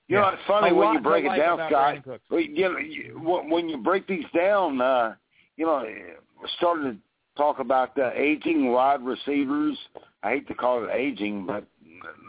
[0.08, 0.22] You Yeah.
[0.22, 2.06] know, it's funny when you break it down, Scott.
[2.30, 5.16] You know, you- when you break these down, uh,
[5.58, 5.86] you know,
[6.58, 6.97] starting to
[7.36, 9.78] talk about the aging wide receivers.
[10.24, 11.66] I hate to call it aging, but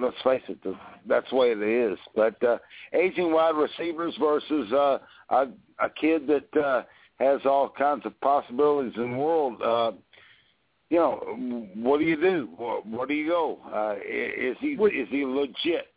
[0.01, 0.59] let's face it,
[1.07, 1.99] that's the way it is.
[2.15, 2.59] But uh,
[2.93, 4.99] aging wide receivers versus uh,
[5.31, 5.49] a,
[5.79, 6.85] a kid that uh,
[7.23, 9.63] has all kinds of possibilities in the world.
[9.63, 9.93] Uh,
[10.91, 12.49] you know, what do you do?
[12.57, 13.59] What, where do you go?
[13.73, 15.89] Uh, is he Would- is he legit?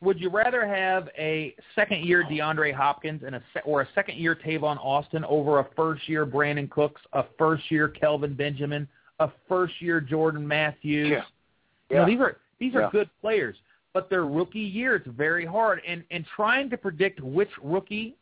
[0.00, 5.24] Would you rather have a second-year DeAndre Hopkins and a or a second-year Tavon Austin
[5.24, 8.86] over a first-year Brandin Cooks, a first-year Kelvin Benjamin,
[9.18, 11.08] a first-year Jordan Matthews?
[11.10, 11.22] Yeah.
[11.90, 12.90] You know, these are these are Yeah.
[12.92, 13.56] good players,
[13.92, 15.80] but their rookie year it's very hard.
[15.84, 18.14] And and trying to predict which rookie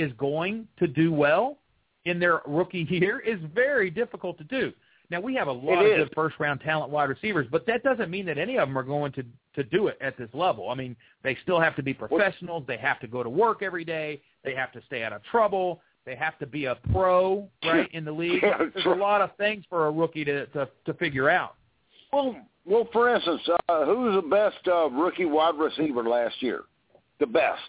[0.00, 1.58] is going to do well
[2.04, 4.72] in their rookie year is very difficult to do.
[5.10, 8.10] Now we have a lot of good first round talent wide receivers, but that doesn't
[8.10, 9.24] mean that any of them are going to
[9.56, 10.70] to do it at this level.
[10.70, 10.94] I mean,
[11.24, 12.62] they still have to be professionals.
[12.68, 14.22] They have to go to work every day.
[14.44, 15.82] They have to stay out of trouble.
[16.06, 18.42] They have to be a pro, right, in the league.
[18.74, 21.56] There's a lot of things for a rookie to to, to figure out.
[22.12, 26.62] Well, well, for instance, uh, who was the best uh, rookie wide receiver last year?
[27.18, 27.60] The best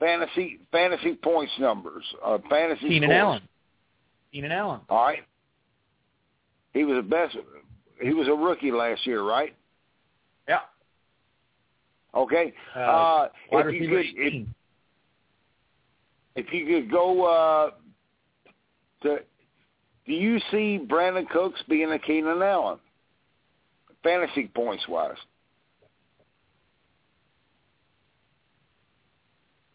[0.00, 2.88] fantasy fantasy points numbers, uh, fantasy.
[2.88, 3.18] Keenan scores.
[3.20, 3.42] Allen.
[4.32, 4.80] Keenan Allen.
[4.88, 5.24] All right,
[6.74, 7.36] he was the best.
[8.00, 9.54] He was a rookie last year, right?
[10.48, 10.60] Yeah.
[12.14, 12.52] Okay.
[12.76, 14.54] Uh, Uh, if you could, if, 18.
[16.36, 17.70] if you could go uh,
[19.02, 19.18] to,
[20.06, 22.78] do you see Brandin Cooks being a Keenan Allen,
[24.02, 25.16] fantasy points wise?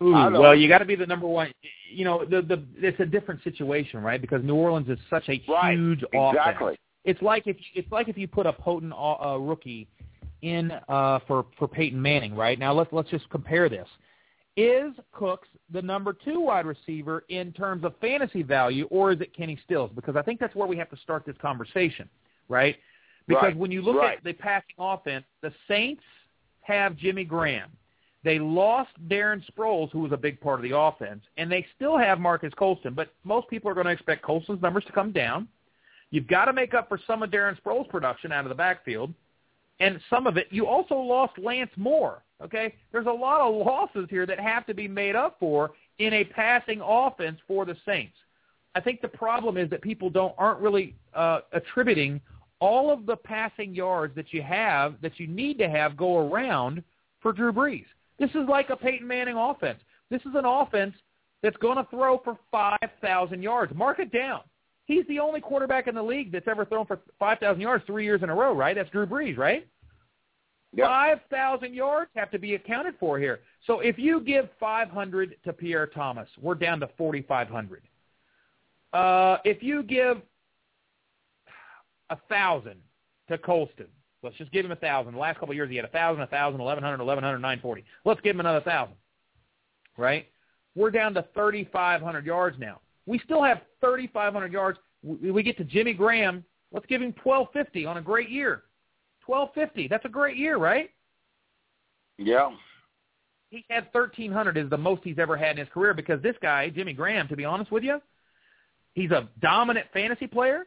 [0.03, 1.51] Ooh, well, you got to be the number one.
[1.91, 4.19] You know, the the it's a different situation, right?
[4.19, 6.77] Because New Orleans is such a Right, huge exactly.
[7.05, 9.87] It's like if it's like if you put a potent uh, rookie
[10.41, 12.59] in uh, for for Peyton Manning, right?
[12.59, 13.87] Now let's let's just compare this.
[14.55, 19.35] Is Cooks the number two wide receiver in terms of fantasy value, or is it
[19.35, 19.89] Kenny Stills?
[19.95, 22.07] Because I think that's where we have to start this conversation,
[22.49, 22.75] right?
[23.27, 24.17] Because Right, when you look right.
[24.17, 26.03] at the passing offense, the Saints
[26.61, 27.71] have Jimmy Graham.
[28.23, 31.97] They lost Darren Sproles, who was a big part of the offense, and they still
[31.97, 32.93] have Marques Colston.
[32.93, 35.47] But most people are going to expect Colston's numbers to come down.
[36.09, 39.13] You've got to make up for some of Darren Sproles' production out of the backfield,
[39.79, 40.47] and some of it.
[40.51, 42.23] You also lost Lance Moore.
[42.41, 46.13] Okay, there's a lot of losses here that have to be made up for in
[46.13, 48.15] a passing offense for the Saints.
[48.75, 52.21] I think the problem is that people don't aren't really uh, attributing
[52.59, 56.83] all of the passing yards that you have that you need to have go around
[57.21, 57.85] for Drew Brees.
[58.19, 59.79] This is like a Peyton Manning offense.
[60.09, 60.93] This is an offense
[61.41, 63.73] that's going to throw for 5,000 yards.
[63.75, 64.41] Mark it down.
[64.85, 68.21] He's the only quarterback in the league that's ever thrown for 5,000 yards three years
[68.21, 68.75] in a row, right?
[68.75, 69.67] That's Drew Brees, right?
[70.75, 70.87] Yep.
[70.87, 73.41] 5,000 yards have to be accounted for here.
[73.67, 77.83] So if you give 500 to Pierre Thomas, we're down to 4,500.
[78.91, 80.21] Uh, if you give
[82.09, 82.79] a thousand
[83.29, 83.87] to Colston,
[84.23, 85.13] let's just give him a thousand.
[85.13, 87.39] The last couple of years he had a thousand, a thousand, eleven hundred, eleven hundred,
[87.39, 87.83] nine forty.
[88.05, 88.95] Let's give him another thousand.
[89.97, 90.27] Right?
[90.75, 92.79] We're down to 3,500 yards now.
[93.05, 94.79] We still have 3,500 yards.
[95.03, 96.43] We, we get to Jimmy Graham.
[96.71, 98.63] Let's give him 1,250 on a great year.
[99.27, 99.87] 1,250.
[99.87, 100.89] That's a great year, right?
[102.17, 102.51] Yeah.
[103.49, 106.69] he had 1,300 is the most he's ever had in his career because this guy,
[106.69, 108.01] Jimmy Graham, to be honest with you,
[108.93, 110.65] he's a dominant fantasy player.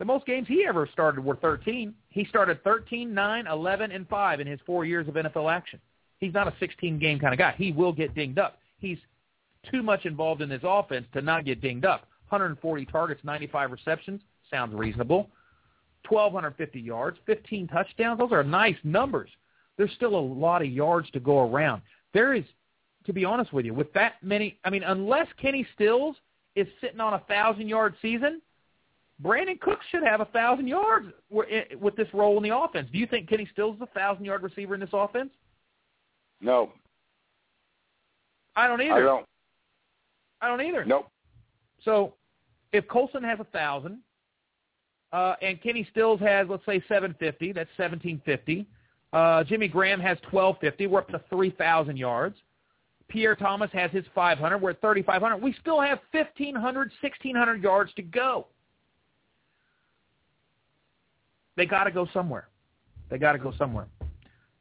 [0.00, 1.94] The most games he ever started were 13.
[2.08, 5.78] He started 13, 9, 11, and 5 in his four years of NFL action.
[6.18, 7.54] He's not a 16-game kind of guy.
[7.58, 8.58] He will get dinged up.
[8.78, 8.96] He's
[9.70, 12.06] too much involved in this offense to not get dinged up.
[12.30, 14.22] 140 targets, 95 receptions.
[14.50, 15.28] Sounds reasonable.
[16.08, 18.18] 1,250 yards, 15 touchdowns.
[18.18, 19.28] Those are nice numbers.
[19.76, 21.82] There's still a lot of yards to go around.
[22.14, 22.44] There is,
[23.04, 26.16] to be honest with you, with that many, I mean, unless Kenny Stills
[26.56, 28.40] is sitting on a thousand-yard season,
[29.22, 32.88] Brandin Cooks should have a thousand yards with this role in the offense.
[32.90, 35.30] Do you think Kenny Stills is a thousand-yard receiver in this offense?
[36.40, 36.72] No,
[38.56, 38.94] I don't either.
[38.94, 39.26] I don't.
[40.40, 40.84] I don't either.
[40.84, 41.06] Nope.
[41.84, 42.14] So
[42.72, 43.98] if Colston has a thousand,
[45.12, 48.66] uh, and Kenny Stills has let's say seven fifty, that's seventeen fifty.
[49.12, 50.86] Uh, Jimmy Graham has twelve fifty.
[50.86, 52.36] We're up to three thousand yards.
[53.08, 54.58] Pierre Thomas has his five hundred.
[54.58, 55.42] We're at thirty five hundred.
[55.42, 58.46] We still have 1,500, 1,600 yards to go.
[61.60, 62.48] They got to go somewhere.
[63.10, 63.86] They got to go somewhere.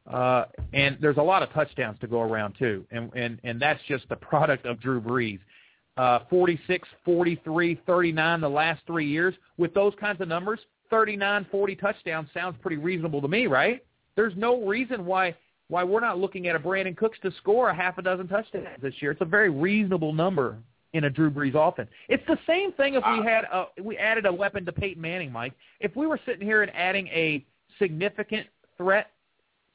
[0.05, 0.43] Uh,
[0.73, 4.09] and there's a lot of touchdowns to go around too, and and and that's just
[4.09, 5.39] the product of Drew Brees.
[5.95, 9.33] uh, 46, 43, 39 the last three years.
[9.57, 13.81] With those kinds of numbers, 39, 40 touchdowns sounds pretty reasonable to me, right?
[14.17, 15.35] There's no reason why
[15.69, 18.81] why we're not looking at a Brandin Cooks to score a half a dozen touchdowns
[18.81, 19.11] this year.
[19.11, 20.57] It's a very reasonable number
[20.93, 21.89] in a Drew Brees offense.
[22.07, 25.31] It's the same thing if we had a, we added a weapon to Peyton Manning,
[25.31, 25.53] Mike.
[25.79, 27.45] If we were sitting here and adding a
[27.77, 29.11] significant threat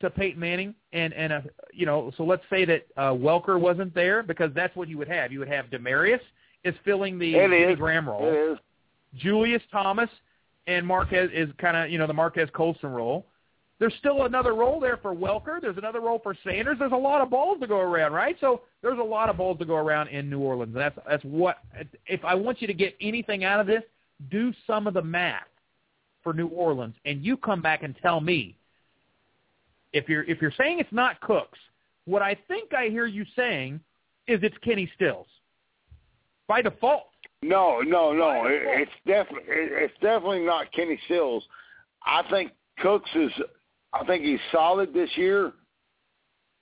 [0.01, 3.95] to Peyton Manning and and a you know so let's say that uh, Welker wasn't
[3.95, 5.33] there because that's what you would have.
[5.33, 6.21] You would have Demaryius
[6.65, 7.35] is filling the
[7.77, 8.27] Graham role.
[8.27, 8.59] It is.
[9.17, 10.11] Julius Thomas
[10.67, 13.27] and Marques is kind of you know the Marques Colston role.
[13.81, 15.61] There's still another role there for Welker.
[15.61, 16.77] There's another role for Sanders.
[16.79, 18.37] There's a lot of balls to go around, right?
[18.41, 20.73] So there's a lot of balls to go around in New Orleans.
[20.75, 21.59] That's that's what
[22.07, 23.83] if I want you to get anything out of this,
[24.31, 25.43] do some of the math
[26.23, 28.57] for New Orleans, and you come back and tell me
[29.93, 31.59] if you're if you're saying it's not Cooks.
[32.05, 33.81] What I think I hear you saying
[34.29, 35.27] is it's Kenny Stills
[36.47, 37.09] by default.
[37.43, 38.47] No, no, no.
[38.47, 41.45] It, it's definitely it's definitely not Kenny Stills.
[42.07, 43.33] I think Cooks is
[43.95, 45.53] I think he's solid this year,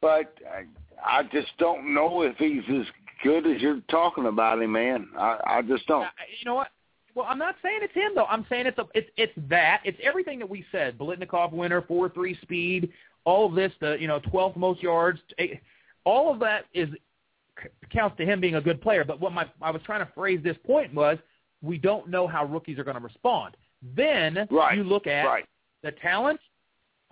[0.00, 0.64] but I,
[1.04, 2.86] I just don't know if he's as
[3.22, 5.08] good as you're talking about him, man.
[5.18, 6.06] I, I just don't.
[6.38, 6.68] You know what?
[7.14, 8.24] Well, I'm not saying it's him though.
[8.24, 9.82] I'm saying it's a, it's it's that.
[9.84, 10.98] It's everything that we said.
[10.98, 12.90] Biletnikoff winner, four three speed,
[13.24, 13.72] all of this.
[13.80, 15.20] The you know 12th most yards.
[16.04, 16.88] All of that is
[17.92, 19.04] counts to him being a good player.
[19.04, 21.18] But what my I was trying to phrase this point was
[21.60, 23.56] we don't know how rookies are going to respond.
[23.96, 24.76] Then right.
[24.76, 25.44] you look at right.
[25.82, 26.40] the talent,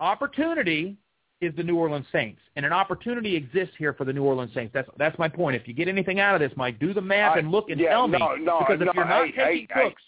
[0.01, 0.97] opportunity
[1.39, 4.71] is the New Orleans Saints, and an opportunity exists here for the New Orleans Saints.
[4.73, 5.55] That's that's my point.
[5.55, 7.79] If you get anything out of this, Mike, do the math I, and look and
[7.79, 8.19] yeah, tell me.
[8.19, 10.01] No, no, because if no, you're not hey, taking Cooks.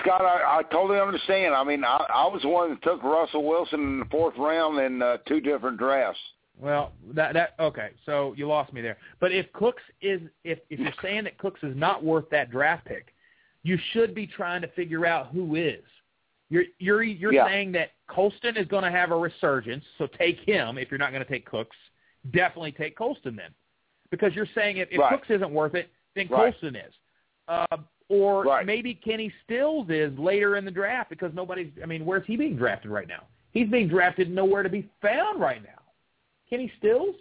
[0.00, 1.54] Scott, I, I totally understand.
[1.54, 4.78] I mean, I, I was the one that took Russell Wilson in the fourth round
[4.78, 6.20] in uh, two different drafts.
[6.60, 7.90] Well, that that okay.
[8.04, 8.96] So you lost me there.
[9.20, 12.86] But if Cooks is if if you're saying that Cooks is not worth that draft
[12.86, 13.14] pick,
[13.62, 15.82] you should be trying to figure out who is.
[16.50, 17.46] You're you're you're Yeah.
[17.46, 21.12] saying that Colston is going to have a resurgence, so take him if you're not
[21.12, 21.76] going to take Cooks.
[22.30, 23.50] Definitely take Colston then,
[24.10, 25.12] because you're saying if, if Right.
[25.12, 26.52] Cooks isn't worth it, then Right.
[26.52, 26.94] Colston is.
[27.48, 27.76] Uh,
[28.08, 28.64] or Right.
[28.64, 31.70] maybe Kenny Stills is later in the draft because nobody's.
[31.82, 33.24] I mean, where's he being drafted right now?
[33.52, 35.82] He's being drafted nowhere to be found right now.
[36.48, 37.16] Kenny Stills,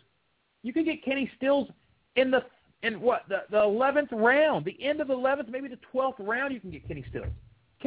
[0.63, 1.69] you could get Kenny Stills
[2.15, 2.45] in the
[2.83, 6.53] in what the the eleventh round, the end of the eleventh, maybe the twelfth round.
[6.53, 7.27] You can get Kenny Stills.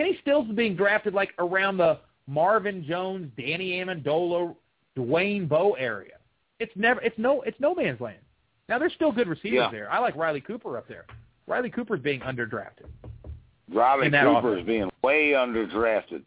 [0.00, 4.56] Kenny Stills is being drafted like around the Marvin Jones, Danny Amendola,
[4.96, 6.14] Dwayne Bowe area.
[6.58, 8.16] It's never it's no it's no man's land.
[8.70, 9.70] Now there's still good receivers Yeah.
[9.70, 9.92] there.
[9.92, 11.04] I like Riley Cooper up there.
[11.46, 12.86] Riley Cooper's being underdrafted.
[13.68, 16.22] Riley Cooper is being way underdrafted.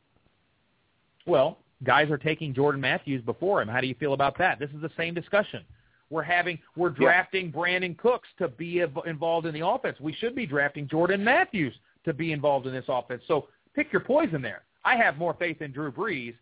[1.25, 3.67] Well, guys are taking Jordan Matthews before him.
[3.67, 4.59] How do you feel about that?
[4.59, 5.63] This is the same discussion.
[6.11, 7.05] We're having we're Yeah.
[7.05, 9.99] drafting Brandin Cooks to be involved in the offense.
[9.99, 13.23] We should be drafting Jordan Matthews to be involved in this offense.
[13.25, 14.63] So pick your poison there.
[14.85, 16.35] I have more faith in Drew Brees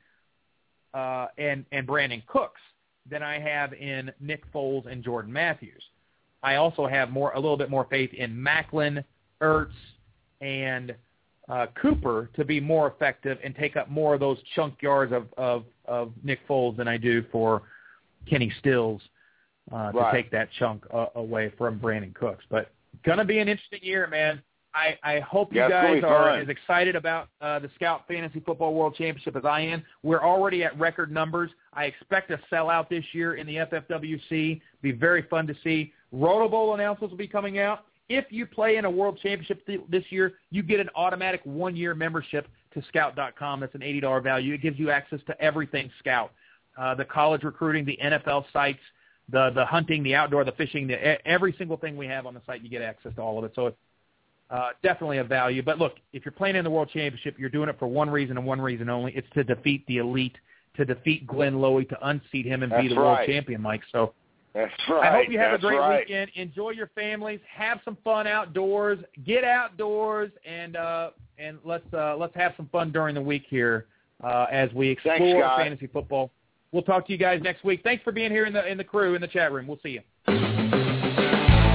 [0.93, 2.61] uh, and and Brandin Cooks
[3.09, 5.81] than I have in Nick Foles and Jordan Matthews.
[6.43, 9.03] I also have more a little bit more faith in Maclin,
[9.41, 9.71] Ertz,
[10.41, 10.95] and
[11.49, 15.27] uh, Cooper to be more effective and take up more of those chunk yards of,
[15.37, 17.63] of, of Nick Foles than I do for
[18.29, 19.01] Kenny Stills
[19.71, 22.43] uh, to take that chunk uh, away from Brandin Cooks.
[22.49, 22.71] But
[23.05, 24.41] gonna be an interesting year, man.
[24.73, 26.39] I, I hope you Yeah, guys are fun.
[26.41, 29.83] as excited about uh, the Scout Fantasy Football World Championship as I am.
[30.03, 31.49] We're already at record numbers.
[31.73, 34.61] I expect a sellout this year in the FFWC.
[34.81, 35.91] Be very fun to see.
[36.11, 37.85] Roto Bowl announcements will be coming out.
[38.09, 41.95] If you play in a World Championship th- this year, you get an automatic one-year
[41.95, 43.59] membership to Scout.com.
[43.61, 44.53] That's an $80 value.
[44.53, 46.31] It gives you access to everything Scout,
[46.77, 48.79] uh, the college recruiting, the NFL sites,
[49.29, 52.41] the the hunting, the outdoor, the fishing, the, every single thing we have on the
[52.45, 52.61] site.
[52.61, 53.53] You get access to all of it.
[53.55, 53.77] So it's
[54.51, 55.63] uh, definitely a value.
[55.63, 58.37] But look, if you're playing in the World Championship, you're doing it for one reason
[58.37, 59.13] and one reason only.
[59.15, 60.35] It's to defeat the elite,
[60.75, 63.81] to defeat Glenn Lowy, to unseat him and be That's the world champion, Mike.
[63.93, 64.13] So
[64.53, 65.09] That's right.
[65.09, 65.99] I hope you have That's a great right.
[66.05, 66.31] weekend.
[66.35, 67.39] Enjoy your families.
[67.49, 68.99] Have some fun outdoors.
[69.25, 73.85] Get outdoors and uh, and let's uh, let's have some fun during the week here
[74.21, 76.29] uh, as we explore Thanks, fantasy football.
[76.73, 77.81] We'll talk to you guys next week.
[77.83, 79.65] Thanks for being here in the in the crew in the chat room.
[79.65, 80.01] We'll see you.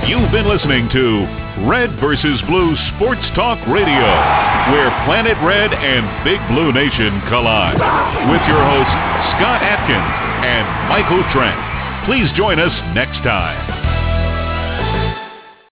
[0.09, 4.07] You've been listening to Red versus Blue Sports Talk Radio,
[4.71, 7.75] where Planet Red and Big Blue Nation collide.
[8.31, 8.95] With your hosts,
[9.35, 10.15] Scott Atkins
[10.47, 11.59] and Michael Trent.
[12.07, 14.06] Please join us next time.